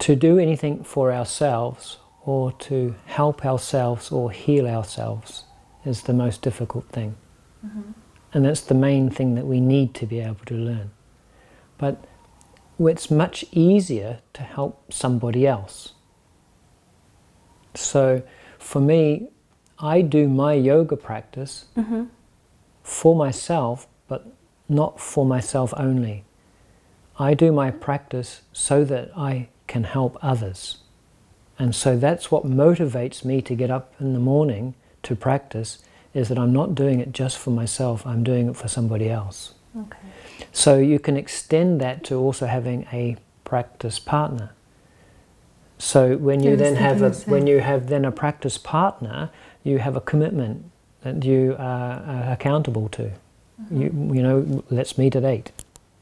[0.00, 5.44] to do anything for ourselves or to help ourselves or heal ourselves
[5.86, 7.16] is the most difficult thing.
[7.64, 7.92] Mm-hmm.
[8.32, 10.90] And that's the main thing that we need to be able to learn.
[11.78, 12.04] But
[12.78, 15.92] it's much easier to help somebody else.
[17.74, 18.22] So
[18.58, 19.28] for me,
[19.78, 22.04] I do my yoga practice mm-hmm.
[22.82, 24.26] for myself, but
[24.68, 26.24] not for myself only.
[27.18, 30.78] I do my practice so that I can help others.
[31.58, 35.78] And so that's what motivates me to get up in the morning to practice
[36.12, 39.54] is that I'm not doing it just for myself, I'm doing it for somebody else.
[39.76, 39.98] Okay.
[40.52, 44.50] So you can extend that to also having a practice partner.
[45.78, 49.30] So when you was then have a when you have then a practice partner,
[49.64, 50.64] you have a commitment
[51.02, 53.10] that you are, accountable to.
[53.70, 55.52] You you know, let's meet at eight,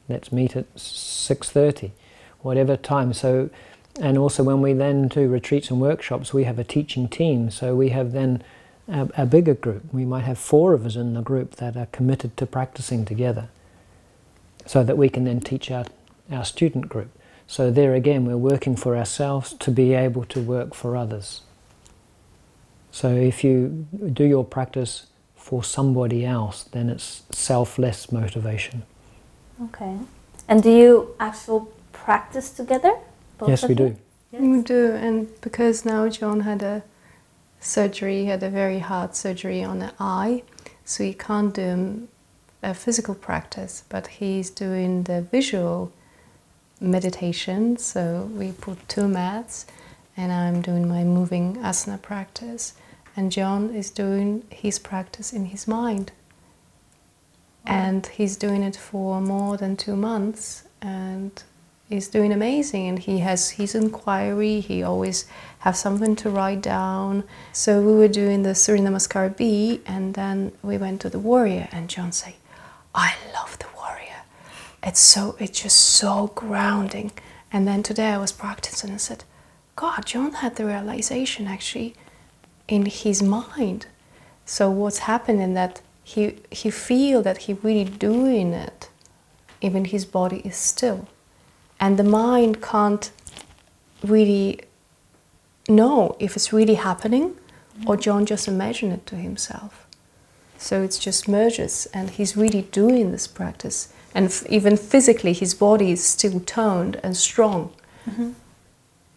[0.08, 1.92] let's meet at six thirty,
[2.40, 3.12] whatever time.
[3.12, 3.50] So,
[4.00, 7.50] and also when we then do retreats and workshops, we have a teaching team.
[7.50, 8.42] So we have then
[8.88, 9.82] a, a bigger group.
[9.92, 13.48] We might have four of us in the group that are committed to practicing together
[14.66, 15.84] so that we can then teach our,
[16.30, 17.10] our student group.
[17.46, 21.42] So there again, we're working for ourselves to be able to work for others.
[22.90, 28.82] So if you do your practice for somebody else, then it's selfless motivation.
[29.64, 29.96] Okay.
[30.46, 32.94] And do you actually practice together?
[33.46, 33.74] yes, we you?
[33.74, 33.96] do.
[34.32, 36.82] We do, and because now John had a
[37.60, 40.42] surgery, he had a very hard surgery on the eye,
[40.84, 42.08] so he can't do
[42.62, 45.92] a physical practice, but he's doing the visual
[46.80, 47.76] meditation.
[47.76, 49.66] So we put two mats,
[50.16, 52.74] and I'm doing my moving asana practice,
[53.16, 56.12] and John is doing his practice in his mind.
[57.64, 61.42] And he's doing it for more than two months, and
[61.88, 64.60] he's doing amazing and he has his inquiry.
[64.60, 65.26] He always
[65.60, 67.24] has something to write down.
[67.52, 71.88] So we were doing the namaskar b and then we went to the warrior and
[71.88, 72.34] john said
[72.94, 74.22] i love the warrior.
[74.82, 77.12] It's so it's just so grounding.
[77.52, 79.24] And then today i was practicing and said
[79.76, 81.94] god john had the realization actually
[82.68, 83.86] in his mind.
[84.44, 88.88] So what's happening that he he feel that he really doing it
[89.60, 91.08] even his body is still
[91.80, 93.10] and the mind can't
[94.04, 94.60] really
[95.68, 97.36] know if it's really happening
[97.86, 99.86] or John just imagine it to himself.
[100.58, 105.54] So it's just merges, and he's really doing this practice, and f- even physically, his
[105.54, 107.72] body is still toned and strong.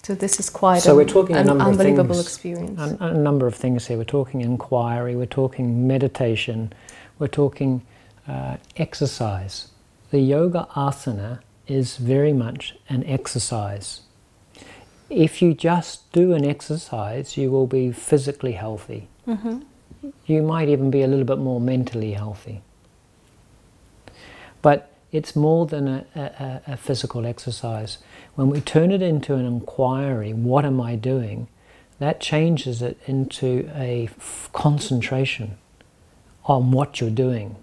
[0.03, 2.25] So this is quite So an, we're talking a an number of unbelievable things.
[2.27, 2.79] experience.
[3.01, 3.97] a, a number of things here.
[3.97, 6.73] We're talking inquiry, we're talking meditation,
[7.19, 7.81] we're talking
[8.27, 9.69] uh, exercise.
[10.11, 11.39] The yoga asana
[11.71, 14.01] is very much an exercise.
[15.09, 19.07] If you just do an exercise, you will be physically healthy.
[19.27, 19.63] Mhm.
[20.25, 22.61] You might even be a little bit more mentally healthy.
[24.61, 27.97] But it's more than a, a, a physical exercise.
[28.35, 31.47] When we turn it into an inquiry, what am I doing?
[31.99, 35.57] That changes it into a f- concentration
[36.45, 37.55] on what you're doing.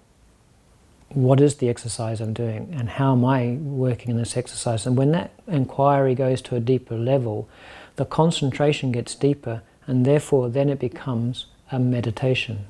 [1.09, 4.85] What is the exercise I'm doing, and how am I working in this exercise?
[4.85, 7.49] And when that inquiry goes to a deeper level,
[7.95, 12.67] the concentration gets deeper, and therefore then it becomes a meditation.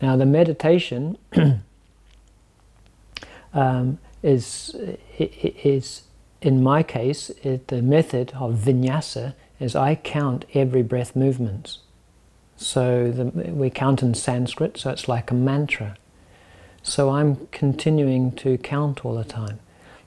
[0.00, 1.18] Now, the meditation
[3.54, 4.76] um, is,
[5.18, 6.02] is,
[6.42, 11.78] in my case, it, the method of vinyasa is I count every breath movements.
[12.56, 15.96] So the, we count in Sanskrit, so it's like a mantra.
[16.86, 19.58] So I'm continuing to count all the time.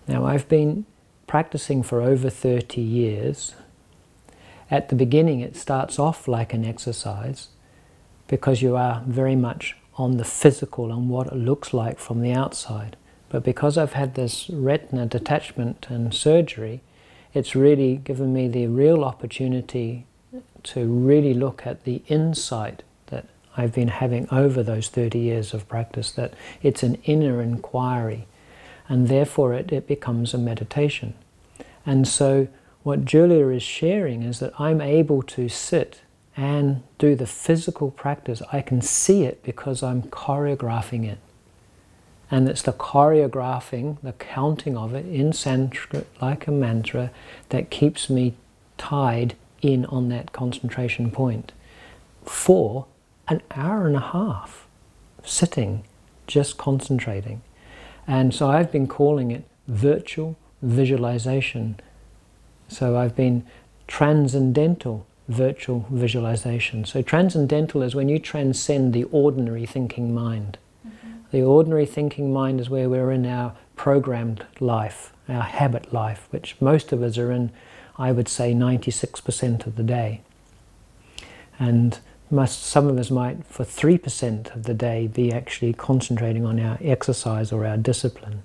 [0.07, 0.85] Now, I've been
[1.27, 3.53] practicing for over 30 years.
[4.71, 7.49] At the beginning, it starts off like an exercise
[8.27, 12.31] because you are very much on the physical and what it looks like from the
[12.31, 12.95] outside.
[13.27, 16.79] But because I've had this retina detachment and surgery,
[17.33, 20.05] it's really given me the real opportunity
[20.63, 22.83] to really look at the that
[23.59, 28.25] I've been having over those 30 years of practice, that it's an inner inquiry,
[28.87, 31.13] and therefore it, it becomes a meditation.
[31.85, 32.47] And so,
[32.83, 36.01] what Julia is sharing is that I'm able to sit
[36.37, 38.41] and do the physical practice.
[38.53, 41.17] I can see it because I'm choreographing it.
[42.31, 47.11] And it's the choreographing, the counting of it in Sanskrit like a mantra
[47.49, 48.35] that keeps me
[48.77, 51.51] tied in on that concentration point
[52.23, 52.85] for
[53.29, 54.67] an hour and a half
[55.23, 55.83] sitting,
[56.27, 57.41] just concentrating.
[58.07, 61.79] And so I've been calling it virtual visualization.
[62.67, 63.45] So I've been
[63.87, 66.85] transcendental virtual visualization.
[66.85, 70.57] So transcendental is when you transcend the ordinary thinking mind.
[70.85, 71.09] Mm-hmm.
[71.31, 76.55] The ordinary thinking mind is where we're in our programmed life, our habit life, which
[76.59, 77.51] most of us are in,
[77.97, 80.21] I would say, 96% of the day.
[81.59, 81.99] And
[82.31, 86.77] must, some of us might, for 3% of the day, be actually concentrating on our
[86.81, 88.43] exercise or our discipline.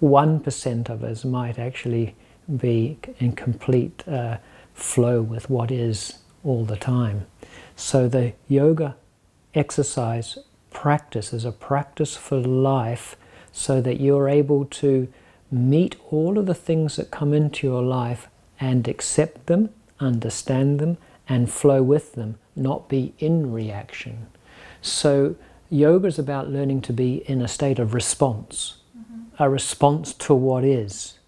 [0.00, 0.42] One
[0.88, 2.14] of us might actually
[2.56, 4.38] be in complete uh,
[4.74, 7.26] flow with what is all the time.
[7.76, 8.96] So the yoga
[9.54, 10.38] exercise
[10.70, 13.16] practice is a practice for life
[13.52, 15.08] so that you're able to
[15.50, 18.28] meet all of the things that come into your life
[18.60, 24.26] and accept them, understand them, and flow with them, not be in reaction.
[24.82, 25.36] So,
[25.70, 29.42] yoga is about learning to be in a state of response, mm-hmm.
[29.42, 31.18] a response to what is.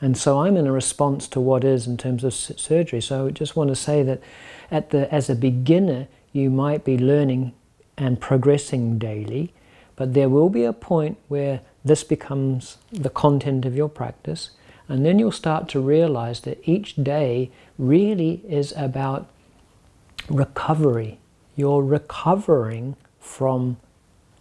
[0.00, 3.02] And so I'm in a response to what is in terms of surgery.
[3.02, 4.20] So I just want to say that
[4.70, 7.52] at the, as a beginner, you might be learning
[7.98, 9.52] and progressing daily,
[9.96, 14.50] but there will be a point where this becomes the content of your practice,
[14.88, 19.28] and then you'll start to realize that each day really is about
[20.28, 21.18] recovery.
[21.56, 23.76] You're recovering from,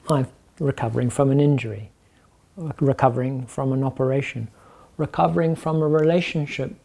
[0.10, 0.28] I'm
[0.60, 1.92] recovering from an injury,
[2.58, 4.50] recovering from an operation,
[4.98, 6.76] recovering from a relationship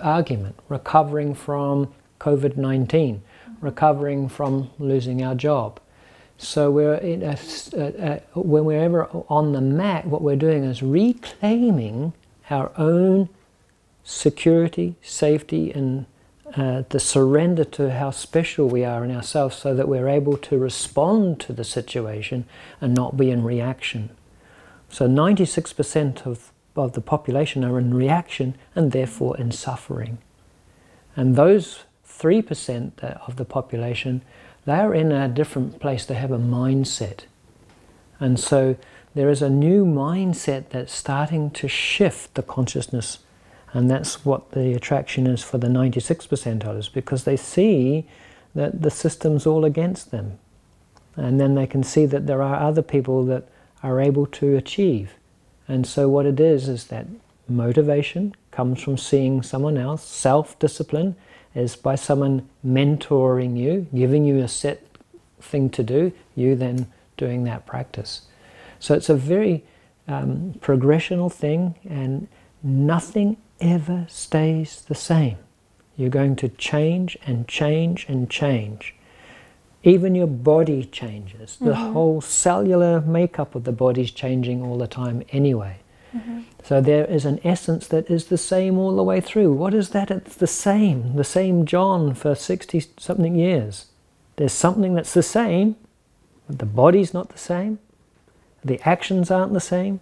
[0.00, 3.22] argument, recovering from COVID 19,
[3.60, 5.80] recovering from losing our job.
[6.38, 7.36] So we're a,
[7.74, 12.12] a, a, when we're ever on the mat, what we're doing is reclaiming
[12.50, 13.28] our own
[14.02, 16.06] security, safety, and
[16.56, 20.58] uh, the surrender to how special we are in ourselves, so that we're able to
[20.58, 22.44] respond to the situation
[22.80, 24.10] and not be in reaction.
[24.88, 30.18] So 96% of, of the population are in reaction and therefore in suffering.
[31.16, 34.22] And those 3% of the population,
[34.66, 36.04] they're in a different place.
[36.04, 37.20] They have a mindset.
[38.20, 38.76] And so
[39.14, 43.18] there is a new mindset that's starting to shift the consciousness.
[43.72, 48.06] And that's what the attraction is for the 96% others, because they see
[48.54, 50.38] that the system's all against them.
[51.16, 53.48] And then they can see that there are other people that
[53.82, 55.14] are able to achieve.
[55.68, 57.06] And so what it is is that
[57.48, 61.16] motivation comes from seeing someone else, self discipline
[61.54, 64.86] is by someone mentoring you, giving you a set
[65.40, 68.22] thing to do, you then doing that practice.
[68.78, 69.64] So it's a very
[70.08, 72.26] um, progressional thing, and
[72.62, 75.38] nothing ever stays the same.
[75.96, 78.94] You're going to change and change and change.
[79.84, 81.52] Even your body changes.
[81.52, 81.66] Mm-hmm.
[81.66, 85.78] The whole cellular makeup of the body is changing all the time anyway.
[86.14, 86.40] Mm-hmm.
[86.62, 89.52] So there is an essence that is the same all the way through.
[89.52, 90.10] What is that?
[90.10, 93.86] It's the same, the same John for 60 something years.
[94.36, 95.76] There's something that's the same,
[96.46, 97.78] but the body's not the same.
[98.64, 100.00] The actions aren't the same.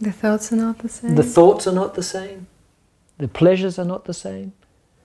[0.00, 1.14] The thoughts are not the same.
[1.14, 2.46] The thoughts are not the same.
[3.18, 4.52] The pleasures are not the same.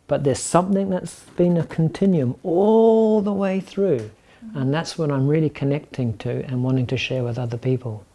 [0.07, 4.09] But there's something that's been a continuum all the way through.
[4.55, 8.05] And that's what I'm really connecting to and wanting to share with other people.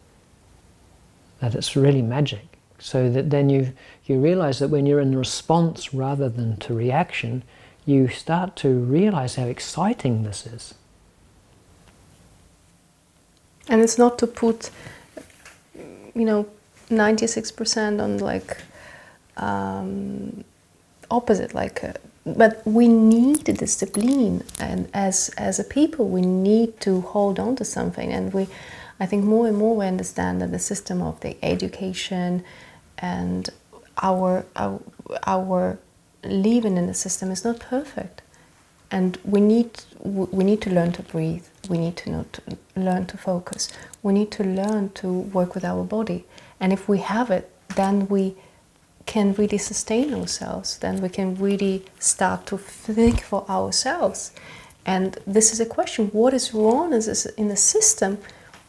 [1.39, 2.57] That it's really magic.
[2.79, 3.71] So that then you,
[4.05, 7.43] you realize that when you're in response rather than to reaction,
[7.85, 10.73] you start to realize how exciting this is.
[13.69, 14.69] And it's not to put,
[16.13, 16.47] you know,
[16.89, 18.57] 96% on like
[19.37, 20.43] um,
[21.11, 21.93] opposite, like, uh,
[22.25, 27.65] but we need discipline, and as as a people, we need to hold on to
[27.65, 28.47] something, and we,
[28.99, 32.43] I think more and more we understand that the system of the education
[32.97, 33.49] and
[34.01, 34.81] our our,
[35.27, 35.77] our
[36.23, 38.21] living in the system is not perfect.
[38.91, 39.71] And we need
[40.03, 41.45] we need to learn to breathe.
[41.69, 42.41] We need to, to
[42.75, 43.69] learn to focus.
[44.03, 46.25] We need to learn to work with our body.
[46.59, 48.35] And if we have it then we
[49.05, 54.31] can really sustain ourselves then we can really start to think for ourselves.
[54.85, 58.19] And this is a question what is wrong in the system?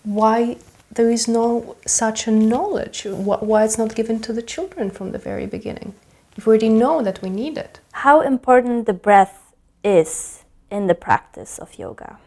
[0.03, 0.57] Why
[0.91, 3.05] there is no such a knowledge?
[3.05, 5.95] Why it's not given to the children from the very beginning?
[6.37, 7.81] If we already know that we need it.
[7.93, 12.19] How important the breath is in the practice of yoga?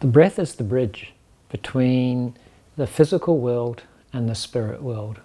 [0.00, 1.12] The breath is the bridge
[1.50, 2.36] between
[2.76, 3.82] the physical world
[4.12, 5.20] and the spirit world.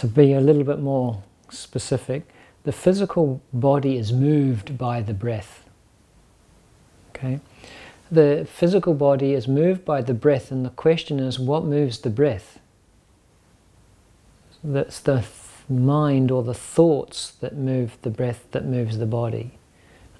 [0.00, 2.22] To be a little bit more specific,
[2.64, 5.68] the physical body is moved by the breath.
[7.10, 7.38] Okay?
[8.10, 12.08] The physical body is moved by the breath, and the question is what moves the
[12.08, 12.60] breath?
[14.64, 15.22] That's the
[15.68, 19.50] mind or the thoughts that move the breath that moves the body.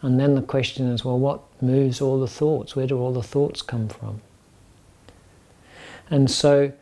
[0.02, 2.76] And then the question is well, what moves all the thoughts?
[2.76, 4.20] Where do all the thoughts come from?
[6.10, 6.74] And so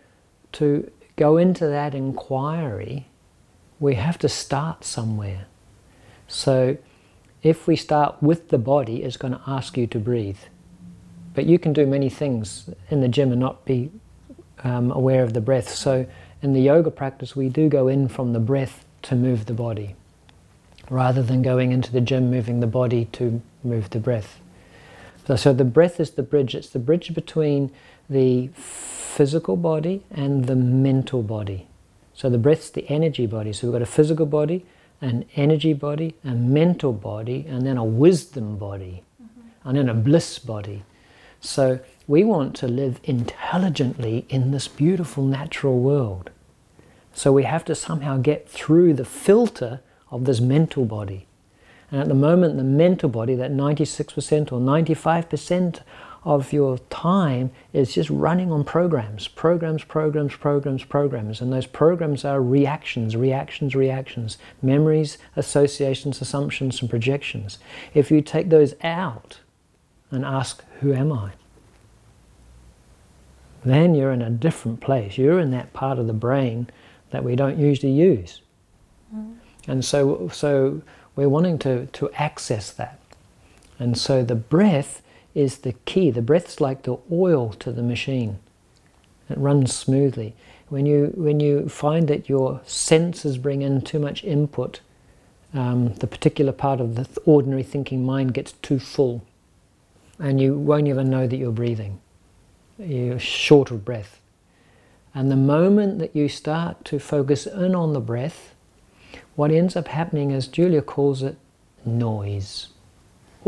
[0.54, 3.08] to go into that inquiry,
[3.78, 5.46] we have to start somewhere.
[6.28, 6.78] So
[7.42, 10.38] if we start with the body, it's going to ask you to breathe.
[11.34, 13.90] But you can do many things in the gym and not be
[14.64, 15.68] um, aware of the breath.
[15.68, 16.06] So
[16.40, 19.94] in the yoga practice, we do go in from the breath to move the body
[20.90, 24.40] rather than going into the gym moving the body to move the breath.
[25.26, 27.70] So, so the breath is the bridge, it's the bridge between
[28.08, 31.66] the physical body and the mental body.
[32.14, 33.52] So the breath's the energy body.
[33.52, 34.66] So we've got a physical body,
[35.00, 39.68] an energy body, a mental body, and then a wisdom body, mm-hmm.
[39.68, 40.82] and then a bliss body.
[41.40, 46.30] So we want to live intelligently in this beautiful natural world.
[47.12, 49.80] So we have to somehow get through the filter
[50.10, 51.26] of this mental body.
[51.90, 55.80] And at the moment, the mental body, that 96% or 95%
[56.24, 61.40] of your time is just running on programs, programs, programs, programs, programs.
[61.40, 67.58] And those programs are reactions, reactions, reactions, memories, associations, assumptions, and projections.
[67.94, 69.40] If you take those out
[70.10, 71.32] and ask, Who am I?
[73.64, 75.18] Then you're in a different place.
[75.18, 76.68] You're in that part of the brain
[77.10, 78.40] that we don't usually use.
[79.14, 79.36] Mm.
[79.66, 80.82] And so, so
[81.16, 83.00] we're wanting to, to access that.
[83.78, 85.02] And so the breath
[85.38, 86.10] is the key.
[86.10, 88.40] The breath's like the oil to the machine.
[89.30, 90.34] It runs smoothly.
[90.68, 94.80] When you, when you find that your senses bring in too much input,
[95.54, 99.24] um, the particular part of the ordinary thinking mind gets too full,
[100.18, 102.00] and you won't even know that you're breathing.
[102.76, 104.20] You're short of breath.
[105.14, 108.54] And the moment that you start to focus in on the breath,
[109.36, 111.36] what ends up happening is Julia calls it
[111.84, 112.68] noise.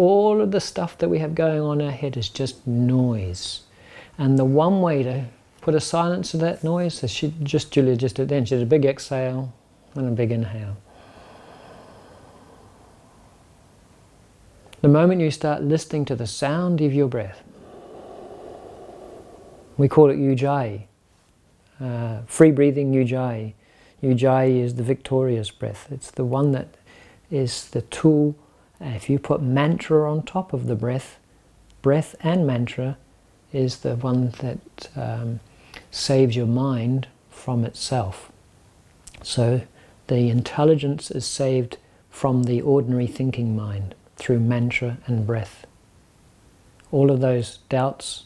[0.00, 3.64] All of the stuff that we have going on in our head is just noise.
[4.16, 5.26] And the one way to
[5.60, 8.46] put a silence to that noise is she just Julia just did then.
[8.46, 9.52] She did a big exhale
[9.94, 10.78] and a big inhale.
[14.80, 17.42] The moment you start listening to the sound of your breath,
[19.76, 20.84] we call it ujjayi,
[21.78, 23.52] uh, free breathing ujjayi.
[24.02, 25.88] Ujjayi is the victorious breath.
[25.90, 26.68] It's the one that
[27.30, 28.34] is the tool.
[28.80, 31.18] If you put mantra on top of the breath,
[31.82, 32.96] breath and mantra
[33.52, 35.40] is the one that um,
[35.90, 38.30] saves your mind from itself.
[39.22, 39.62] So
[40.06, 41.76] the intelligence is saved
[42.10, 45.66] from the ordinary thinking mind through mantra and breath.
[46.90, 48.24] All of those doubts,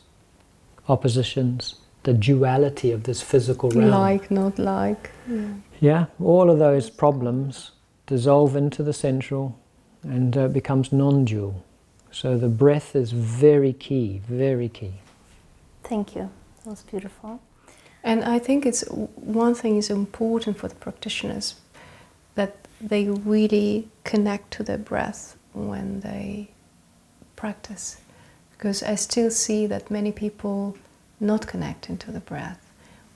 [0.89, 3.91] oppositions, the duality of this physical realm.
[3.91, 5.11] Like, not like.
[5.29, 7.73] Yeah, yeah all of those problems
[8.07, 9.59] dissolve into the central
[10.05, 11.65] and uh, becomes non dual.
[12.11, 14.95] So the breath is very key, very key.
[15.83, 16.31] Thank you.
[16.65, 17.41] That was beautiful.
[18.03, 21.57] And I think it's one thing is important for the practitioners
[22.35, 26.51] that they really connect to their breath when they
[27.35, 27.97] practice.
[28.53, 30.77] Because I still see that many people
[31.19, 32.61] not connecting to the breath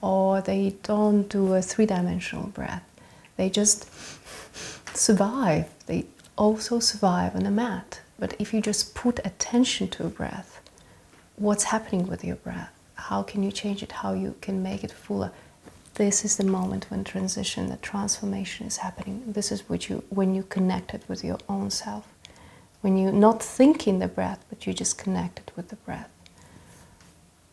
[0.00, 2.84] or they don't do a three dimensional breath.
[3.36, 3.88] They just
[4.96, 5.66] survive.
[5.86, 6.06] They
[6.38, 8.00] also survive on a mat.
[8.18, 10.60] But if you just put attention to a breath,
[11.36, 12.72] what's happening with your breath?
[12.94, 13.92] How can you change it?
[13.92, 15.32] How you can make it fuller?
[15.94, 19.22] This is the moment when transition, the transformation is happening.
[19.26, 22.06] This is what you when you connected with your own self.
[22.80, 26.10] When you're not thinking the breath, but you just connected with the breath.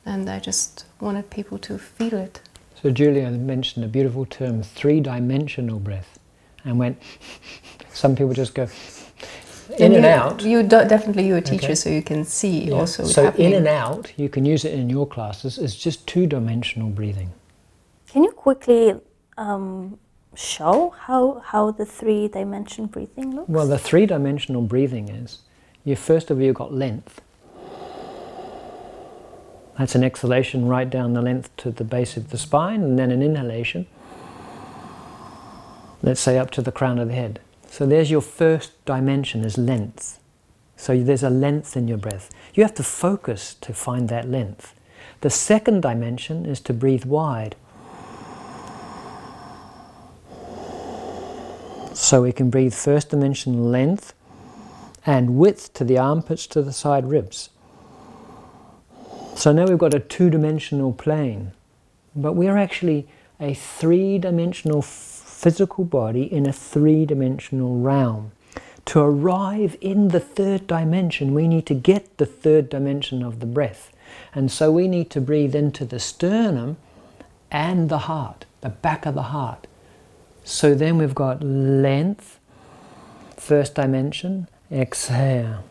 [0.05, 2.41] And I just wanted people to feel it.
[2.81, 6.19] So Julia mentioned a beautiful term, three-dimensional breath,
[6.63, 6.97] and when
[7.95, 8.67] some people just go
[9.77, 10.43] in and, you, out.
[10.43, 11.75] You do, definitely you're a teacher, okay.
[11.75, 12.73] so you can see yeah.
[12.73, 13.05] also.
[13.05, 15.57] So in and out, you can use it in your classes.
[15.57, 17.31] It's just two-dimensional breathing.
[18.07, 18.95] Can you quickly
[19.37, 19.97] um,
[20.35, 23.49] show how how the three-dimension breathing looks?
[23.49, 25.39] Well, the three-dimensional breathing is
[25.83, 27.21] you first of all you've got length.
[29.77, 33.11] That's an exhalation right down the length to the base of the spine, and then
[33.11, 33.87] an inhalation.
[36.01, 37.39] Let's say up to the crown of the head.
[37.75, 40.17] So there's your first dimension is length.
[40.77, 42.29] So there's a length in your breath.
[42.53, 44.73] You have to focus to find that length.
[45.19, 47.57] The second dimension is to breathe wide.
[51.93, 54.13] So we can breathe first dimension length
[55.05, 57.49] and width to the armpits to the side ribs.
[59.35, 61.51] So now we've got a two dimensional plane,
[62.15, 64.81] but we're actually a three dimensional
[65.45, 68.31] physical body in a three dimensional realm.
[68.85, 73.45] To arrive in the third dimension, we need to get the third dimension of the
[73.45, 73.91] breath.
[74.33, 76.77] And so we need to breathe into the sternum
[77.51, 79.67] and the heart, the back of the heart.
[80.43, 82.39] So then we've got length,
[83.37, 85.63] first dimension, exhale.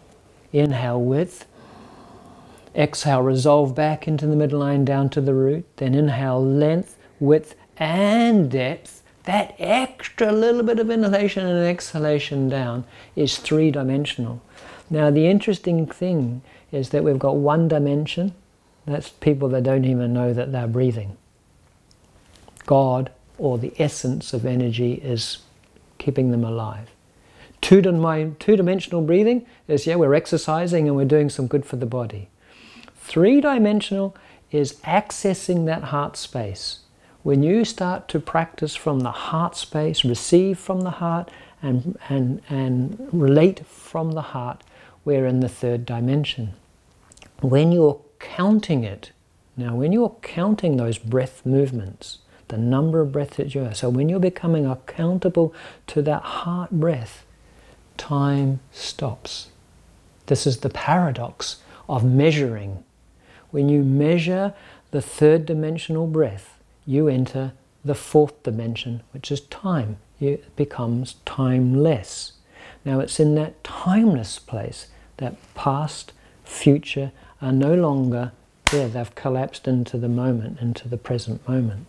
[0.52, 1.46] Inhale width,
[2.76, 5.66] exhale, resolve back into the midline down to the root.
[5.78, 12.84] Then inhale, length, width, and depth that extra little bit of inhalation and exhalation down
[13.16, 14.42] is three dimensional.
[14.90, 18.34] Now, the interesting thing is that we've got one dimension,
[18.86, 21.16] that's people that don't even know that they're breathing.
[22.66, 25.38] God, or the essence of energy, is
[25.98, 26.90] keeping them alive.
[27.62, 32.28] Two, dimensional breathing is, yeah, we're exercising and we're doing some good for the body.
[32.94, 34.14] Three dimensional
[34.50, 36.80] is accessing that heart space
[37.24, 41.30] when you start to practice from the heart space, receive from the heart,
[41.62, 44.62] and, and, and relate from the heart,
[45.06, 46.52] we're in the third dimension.
[47.40, 49.12] When you're counting it,
[49.56, 52.18] now when you're counting those breath movements,
[52.48, 55.54] the number of breaths that you are, so when you're becoming accountable
[55.86, 57.24] to that heart breath,
[57.96, 59.48] time stops.
[60.26, 62.84] This is the paradox of measuring.
[63.50, 64.52] When you measure
[64.90, 66.54] the third dimensional breath,
[66.86, 67.52] you enter
[67.84, 69.98] the fourth dimension, which is time.
[70.20, 72.32] It becomes timeless.
[72.84, 76.12] Now it's in that timeless place that past,
[76.44, 78.32] future are no longer
[78.70, 78.88] there.
[78.88, 81.86] They've collapsed into the moment, into the present moment.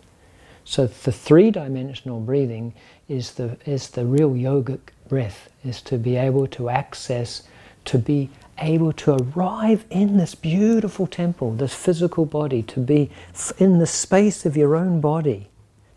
[0.64, 2.74] So the three-dimensional breathing
[3.08, 7.42] is the is the real yogic breath, is to be able to access,
[7.84, 13.10] to be able to arrive in this beautiful temple, this physical body, to be
[13.58, 15.48] in the space of your own body,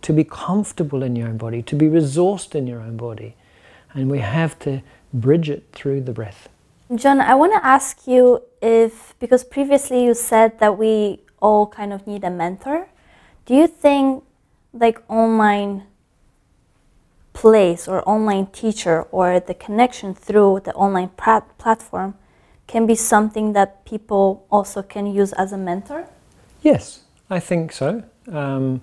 [0.01, 3.35] to be comfortable in your own body, to be resourced in your own body.
[3.93, 4.81] And we have to
[5.13, 6.49] bridge it through the breath.
[6.95, 11.93] John, I want to ask you if, because previously you said that we all kind
[11.93, 12.89] of need a mentor,
[13.45, 14.23] do you think
[14.73, 15.83] like online
[17.33, 22.15] place or online teacher or the connection through the online platform
[22.69, 26.07] can be something that people also can use as a mentor?
[26.61, 28.03] Yes, I think so.
[28.31, 28.81] Um,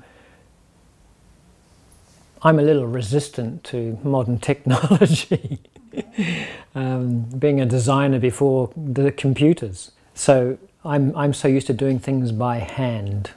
[2.43, 5.61] I'm a little resistant to modern technology,
[6.75, 9.93] um, being a designer before the computers.
[10.15, 13.31] So I'm, I'm so used to doing things by hand.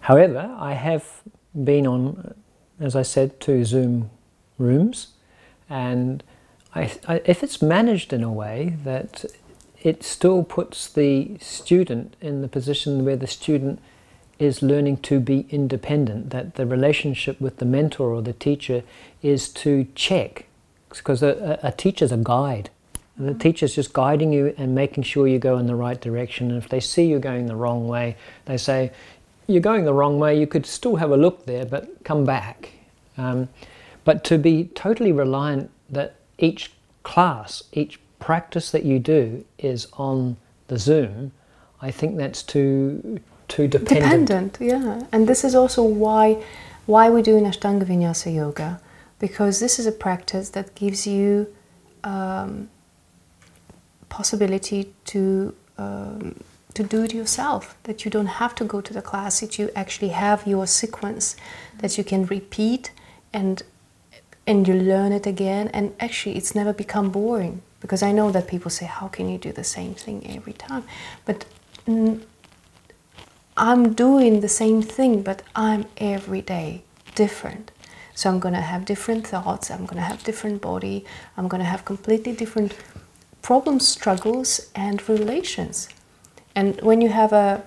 [0.00, 1.22] However, I have
[1.54, 2.34] been on,
[2.80, 4.10] as I said, two Zoom
[4.58, 5.12] rooms,
[5.70, 6.24] and
[6.74, 9.24] I, I, if it's managed in a way that
[9.82, 13.80] it still puts the student in the position where the student
[14.38, 18.82] is learning to be independent, that the relationship with the mentor or the teacher
[19.22, 20.46] is to check,
[20.88, 22.70] because a, a teacher's a guide.
[23.16, 26.50] And the teacher's just guiding you and making sure you go in the right direction.
[26.50, 28.16] And if they see you going the wrong way,
[28.46, 28.90] they say,
[29.46, 32.70] You're going the wrong way, you could still have a look there, but come back.
[33.18, 33.48] Um,
[34.04, 36.72] but to be totally reliant that each
[37.02, 40.36] class, each practice that you do is on
[40.68, 41.32] the Zoom,
[41.88, 44.28] I think that's too too dependent.
[44.28, 45.06] Dependent, yeah.
[45.12, 46.26] And this is also why
[46.86, 48.80] why we do Ashtanga Vinyasa Yoga,
[49.18, 51.48] because this is a practice that gives you
[52.04, 52.68] um,
[54.08, 54.80] possibility
[55.12, 56.20] to um,
[56.76, 57.62] to do it yourself.
[57.82, 59.40] That you don't have to go to the class.
[59.40, 61.36] That you actually have your sequence
[61.80, 62.92] that you can repeat
[63.32, 63.62] and
[64.46, 65.64] and you learn it again.
[65.76, 69.38] And actually, it's never become boring because I know that people say, "How can you
[69.38, 70.84] do the same thing every time?"
[71.26, 71.44] But
[73.56, 77.70] I'm doing the same thing, but I'm every day different.
[78.14, 81.04] So I'm going to have different thoughts, I'm going to have different body,
[81.36, 82.76] I'm going to have completely different
[83.40, 85.88] problems, struggles, and relations.
[86.54, 87.64] And when you have a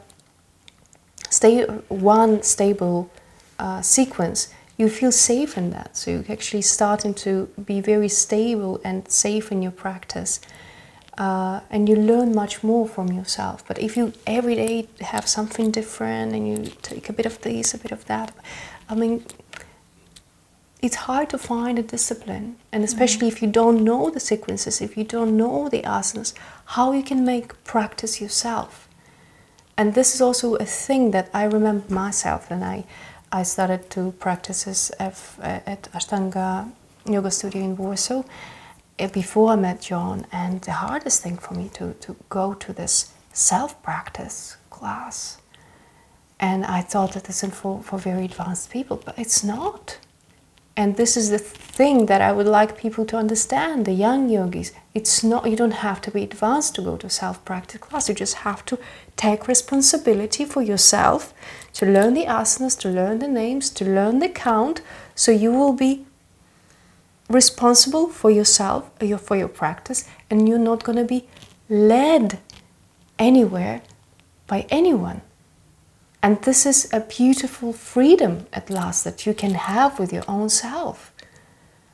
[1.29, 3.09] stay one stable
[3.59, 5.95] uh, sequence, you feel safe in that.
[5.95, 10.41] So you're actually starting to be very stable and safe in your practice
[11.17, 13.65] uh, and you learn much more from yourself.
[13.67, 17.73] But if you every day have something different and you take a bit of this,
[17.73, 18.33] a bit of that,
[18.89, 19.25] I mean,
[20.81, 22.57] it's hard to find a discipline.
[22.71, 23.37] And especially mm-hmm.
[23.37, 26.33] if you don't know the sequences, if you don't know the asanas,
[26.65, 28.87] how you can make practice yourself.
[29.77, 32.85] And this is also a thing that I remember myself when I,
[33.31, 36.71] I started to practice at Ashtanga
[37.05, 38.23] Yoga Studio in Warsaw
[38.99, 42.73] eh, before I met John, and the hardest thing for me to, to go to
[42.73, 45.37] this self practice class.
[46.39, 49.99] And I thought that this is for, for very advanced people, but it's not.
[50.77, 54.73] And this is the thing that I would like people to understand, the young yogis.
[54.93, 58.09] It's not, you don't have to be advanced to go to self practice class.
[58.09, 58.77] You just have to
[59.15, 61.33] take responsibility for yourself,
[61.73, 64.81] to learn the asanas, to learn the names, to learn the count,
[65.15, 66.05] so you will be
[67.29, 71.27] responsible for yourself, for your practice, and you're not going to be
[71.69, 72.39] led
[73.17, 73.81] anywhere
[74.47, 75.21] by anyone.
[76.25, 80.49] And this is a beautiful freedom at last that you can have with your own
[80.49, 81.13] self.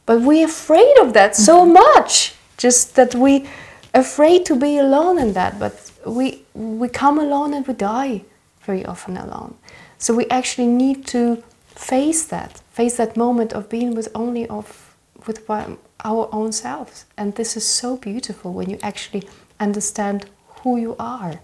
[0.06, 1.74] But we're afraid of that so mm-hmm.
[1.74, 3.46] much, just that we
[3.94, 5.60] afraid to be alone in that.
[5.60, 8.24] But we we come alone and we die
[8.62, 9.56] very often alone.
[9.98, 14.96] So we actually need to face that, face that moment of being with only of
[15.28, 17.06] with our own selves.
[17.18, 19.24] And this is so beautiful when you actually
[19.60, 20.30] understand
[20.62, 21.42] who you are.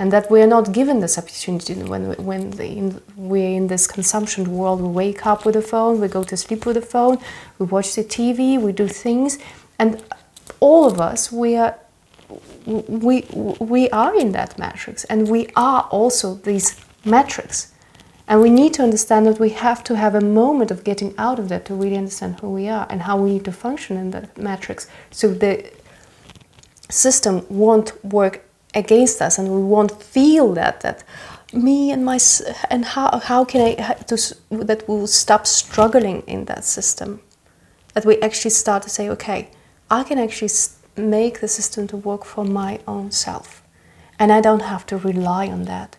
[0.00, 3.66] And that we are not given this opportunity when, we, when the, in, we're in
[3.68, 4.80] this consumption world.
[4.80, 7.18] We wake up with a phone, we go to sleep with a phone,
[7.58, 9.38] we watch the TV, we do things.
[9.78, 10.02] And
[10.58, 11.78] all of us, we are,
[12.66, 13.26] we,
[13.60, 15.04] we are in that matrix.
[15.04, 17.72] And we are also these metrics
[18.30, 21.40] and we need to understand that we have to have a moment of getting out
[21.40, 24.12] of that to really understand who we are and how we need to function in
[24.12, 24.86] that matrix.
[25.10, 25.68] So the
[26.88, 28.44] system won't work
[28.74, 31.02] against us and we won't feel that that
[31.52, 32.18] me and my
[32.70, 34.16] and how, how can I to,
[34.50, 37.20] that we will stop struggling in that system
[37.94, 39.50] that we actually start to say okay
[39.90, 40.50] I can actually
[40.96, 43.62] make the system to work for my own self
[44.18, 45.96] and I don't have to rely on that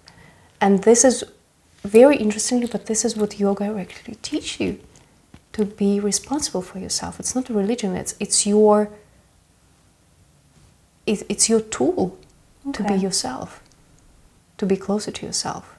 [0.62, 1.26] and this is
[1.84, 4.80] very interestingly, but this is what yoga actually teach you
[5.54, 7.20] to be responsible for yourself.
[7.20, 7.96] It's not a religion.
[7.96, 8.90] It's it's your
[11.06, 12.18] it, it's your tool
[12.68, 12.78] okay.
[12.78, 13.62] to be yourself,
[14.58, 15.76] to be closer to yourself,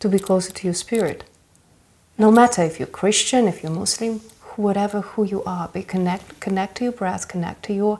[0.00, 1.24] to be closer to your spirit.
[2.16, 4.20] No matter if you're Christian, if you're Muslim,
[4.56, 7.98] whatever who you are, be connect connect to your breath, connect to your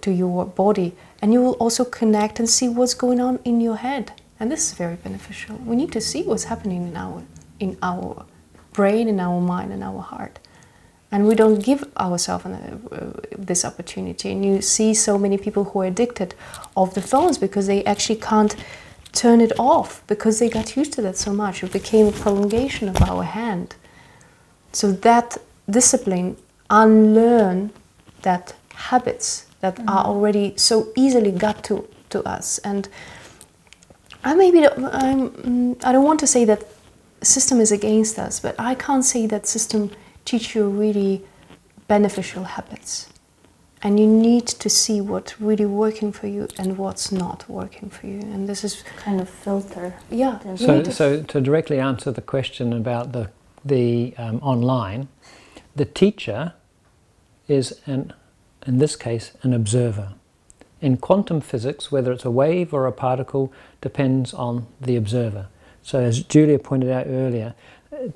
[0.00, 3.76] to your body, and you will also connect and see what's going on in your
[3.76, 5.56] head and this is very beneficial.
[5.64, 7.22] We need to see what's happening in our
[7.60, 8.26] in our
[8.72, 10.38] brain, in our mind, in our heart.
[11.14, 14.32] And we don't give ourselves uh, this opportunity.
[14.32, 16.34] And you see so many people who are addicted
[16.76, 18.56] of the phones because they actually can't
[19.12, 21.62] turn it off because they got used to that so much.
[21.62, 23.76] It became a prolongation of our hand.
[24.72, 25.38] So that
[25.70, 26.36] discipline,
[26.68, 27.70] unlearn
[28.22, 29.88] that habits that mm-hmm.
[29.88, 32.58] are already so easily got to, to us.
[32.58, 32.88] And
[34.24, 36.64] I maybe I'm, mm, I don't want to say that
[37.22, 39.92] system is against us, but I can't say that system
[40.24, 41.22] teach you really
[41.88, 43.08] beneficial habits.
[43.82, 48.06] And you need to see what's really working for you and what's not working for
[48.06, 48.20] you.
[48.20, 49.94] And this is Kind of filter.
[50.10, 50.38] yeah.
[50.56, 53.30] So, to- so to directly answer the question about the
[53.66, 55.08] the um, online,
[55.74, 56.52] the teacher
[57.48, 58.12] is an,
[58.66, 60.12] in this case, an observer.
[60.82, 63.50] In quantum physics, whether it's a wave or a particle
[63.80, 65.46] depends on the observer.
[65.82, 67.54] So, as Julia pointed out earlier,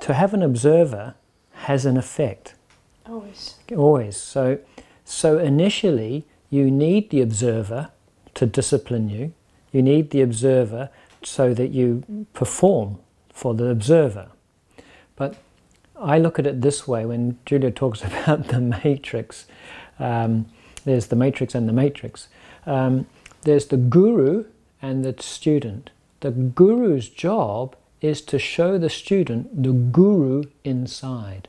[0.01, 1.15] to have an observer
[1.63, 2.55] has an effect
[3.09, 3.55] always.
[3.77, 4.17] always.
[4.17, 4.59] So,
[5.05, 7.91] so initially, you need the observer
[8.35, 9.33] to discipline you.
[9.73, 10.91] You need the observer
[11.23, 12.99] so that you perform
[13.33, 14.29] for the observer.
[15.17, 15.37] But
[15.99, 19.47] I look at it this way when Julia talks about the matrix.
[19.99, 20.47] Um,
[20.85, 22.29] there's the matrix and the matrix.
[22.67, 23.07] Um,
[23.43, 24.45] there's the guru
[24.81, 25.91] and the student.
[26.21, 31.49] The guru's job is to show the student the guru inside.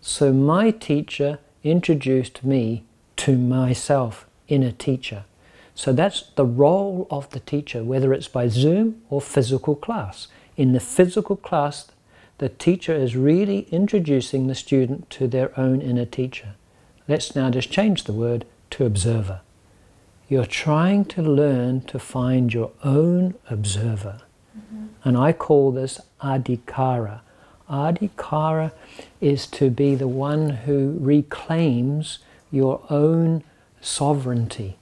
[0.00, 2.84] So my teacher introduced me
[3.16, 5.24] to myself inner teacher.
[5.74, 10.28] So that's the role of the teacher, whether it's by Zoom or physical class.
[10.56, 11.90] In the physical class,
[12.38, 16.54] the teacher is really introducing the student to their own inner teacher.
[17.08, 19.40] Let's now just change the word to observer.
[20.28, 24.22] You're trying to learn to find your own observer.
[24.56, 24.86] Mm-hmm.
[25.04, 27.20] And I call this adhikara.
[27.70, 28.72] Adhikara
[29.20, 32.18] is to be the one who reclaims
[32.50, 33.42] your own
[33.80, 34.78] sovereignty.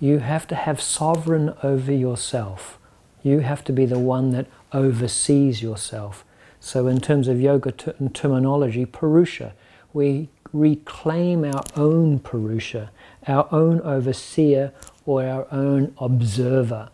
[0.00, 2.78] You have to have sovereign over yourself.
[3.22, 6.24] You have to be the one that oversees yourself.
[6.60, 9.54] So, in terms of yoga t- terminology, Purusha,
[9.92, 12.90] we reclaim our own Purusha,
[13.26, 14.72] our own overseer
[15.06, 16.90] or our own observer.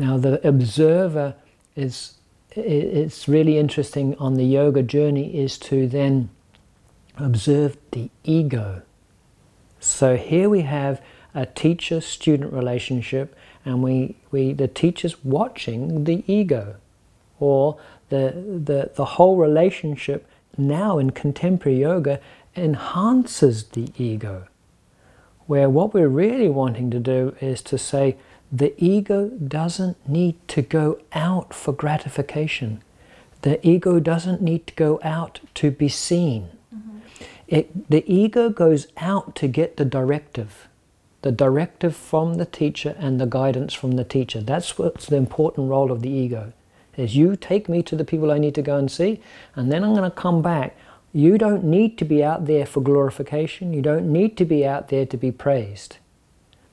[0.00, 1.34] Now, the observer
[1.76, 2.14] is,
[2.56, 6.30] it's really interesting on the yoga journey is to then
[7.18, 8.80] observe the ego.
[9.78, 11.02] So here we have
[11.34, 16.76] a teacher-student relationship, and we, we the teacher's watching the ego,
[17.38, 17.78] or
[18.08, 18.32] the,
[18.64, 20.26] the the whole relationship
[20.56, 22.20] now in contemporary yoga
[22.56, 24.46] enhances the ego.
[25.46, 28.16] Where what we're really wanting to do is to say
[28.52, 32.82] the ego doesn't need to go out for gratification.
[33.42, 36.48] The ego doesn't need to go out to be seen.
[36.74, 36.98] Mm-hmm.
[37.46, 40.68] It, the ego goes out to get the directive,
[41.22, 44.40] the directive from the teacher and the guidance from the teacher.
[44.40, 46.52] That's what's the important role of the ego.
[46.96, 49.20] Is you take me to the people I need to go and see,
[49.54, 50.76] and then I'm going to come back.
[51.12, 53.72] You don't need to be out there for glorification.
[53.72, 55.96] You don't need to be out there to be praised.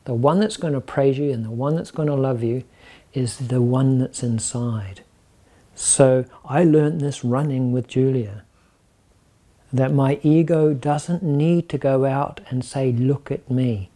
[0.07, 2.63] The one that's going to praise you and the one that's going to love you
[3.13, 5.03] is the one that's inside.
[5.75, 8.45] So I learned this running with Julia
[9.73, 13.89] that my ego doesn't need to go out and say, Look at me.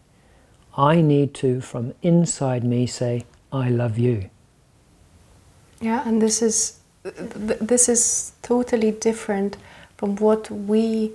[0.75, 4.29] I need to, from inside me, say, I love you.
[5.79, 9.55] Yeah, and this is this is totally different
[9.95, 11.13] from what we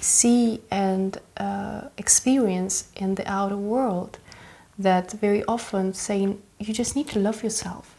[0.00, 4.18] see and uh, experience in the outer world.
[4.78, 7.94] That very often saying you just need to love yourself.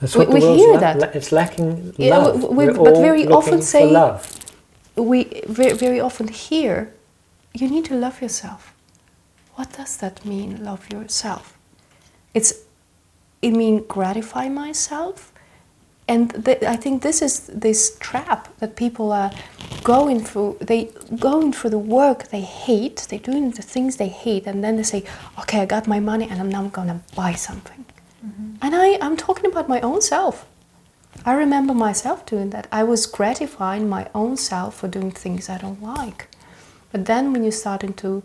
[0.00, 1.14] That's We- we hear la- that.
[1.14, 2.42] it's lacking Yeah, love.
[2.42, 4.26] we- we- We're but very often say- love.
[4.96, 6.92] We very, very often hear
[7.54, 8.74] you need to love yourself.
[9.54, 10.64] What does that mean?
[10.64, 11.56] Love yourself.
[12.34, 12.54] It's
[13.42, 15.29] it mean gratify myself,
[16.10, 17.34] and th- I think this is
[17.66, 19.30] this trap that people are
[19.84, 20.58] going through.
[20.60, 23.06] They going through the work they hate.
[23.08, 25.04] They're doing the things they hate, and then they say,
[25.40, 27.84] "Okay, I got my money, and I'm now gonna buy something."
[28.26, 28.48] Mm-hmm.
[28.64, 30.46] And I, I'm talking about my own self.
[31.24, 32.66] I remember myself doing that.
[32.80, 36.28] I was gratifying my own self for doing things I don't like.
[36.92, 38.22] But then when you're starting to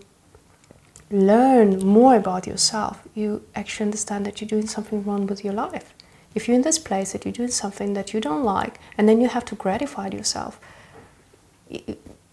[1.12, 5.95] learn more about yourself, you actually understand that you're doing something wrong with your life.
[6.36, 9.22] If you're in this place that you're doing something that you don't like, and then
[9.22, 10.60] you have to gratify yourself,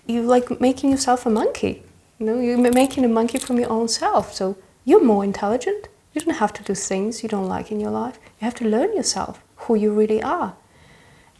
[0.06, 1.82] you're like making yourself a monkey.
[2.18, 4.34] You know, you're making a monkey from your own self.
[4.34, 5.88] So you're more intelligent.
[6.12, 8.18] You don't have to do things you don't like in your life.
[8.40, 10.54] You have to learn yourself who you really are.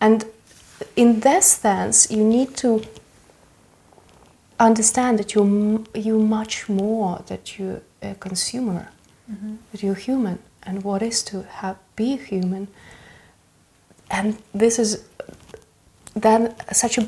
[0.01, 0.25] And
[0.97, 2.83] in that sense, you need to
[4.59, 8.89] understand that you're, you're much more that you're a consumer,
[9.31, 9.57] mm-hmm.
[9.71, 12.69] that you're human, and what is to have, be human.
[14.11, 15.05] And this is
[16.15, 17.07] then such a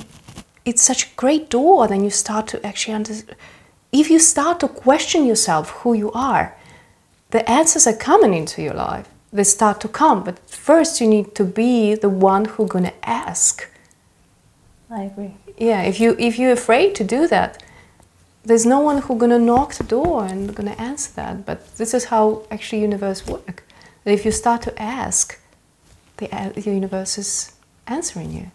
[0.65, 3.37] it's such a great door then you start to actually understand
[3.93, 6.57] if you start to question yourself who you are
[7.31, 10.23] the answers are coming into your life they start to come.
[10.23, 13.69] But first, you need to be the one who's going to ask.
[14.89, 15.35] I agree.
[15.59, 17.63] Yeah, if you if you're afraid to do that,
[18.45, 21.47] there's no one who's to knock the door and to answer that.
[21.47, 23.65] But this is how actually universe work.
[24.05, 25.41] That if you start to ask,
[26.19, 27.53] the, the universe is
[27.87, 28.51] answering you.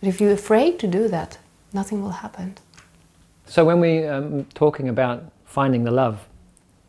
[0.00, 1.38] But if you're afraid to do that,
[1.72, 2.56] nothing will happen.
[3.46, 6.26] So when we um, talking about finding the love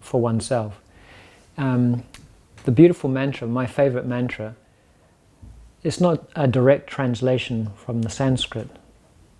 [0.01, 0.81] for oneself,
[1.57, 2.03] um,
[2.65, 4.55] the beautiful mantra, my favorite mantra,
[5.83, 8.69] it's not a direct translation from the Sanskrit.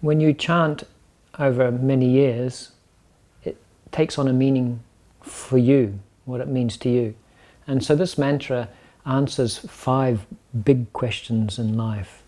[0.01, 0.83] When you chant
[1.37, 2.71] over many years,
[3.91, 4.81] takes on a meaning
[5.21, 7.15] for you, what it means to you.
[7.67, 8.69] And so this mantra
[9.05, 10.25] answers five
[10.63, 12.23] big questions in life.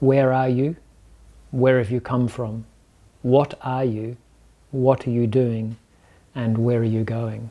[0.00, 0.76] Where are you?
[1.50, 2.64] Where have you come from?
[3.22, 4.16] What are you?
[4.70, 5.76] What are you doing?
[6.34, 7.50] And where are you going?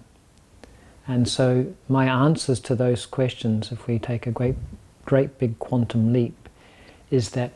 [1.08, 4.56] And so my answers to those questions, if we take a great,
[5.06, 6.50] great big quantum leap,
[7.12, 7.52] is that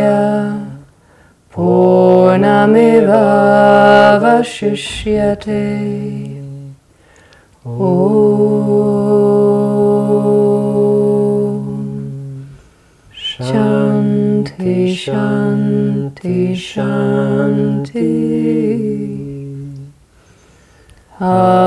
[4.47, 5.59] Purnamivavashishyate
[7.65, 8.07] Om
[13.13, 18.07] Shanti Shanti Shanti.
[21.19, 21.66] Hare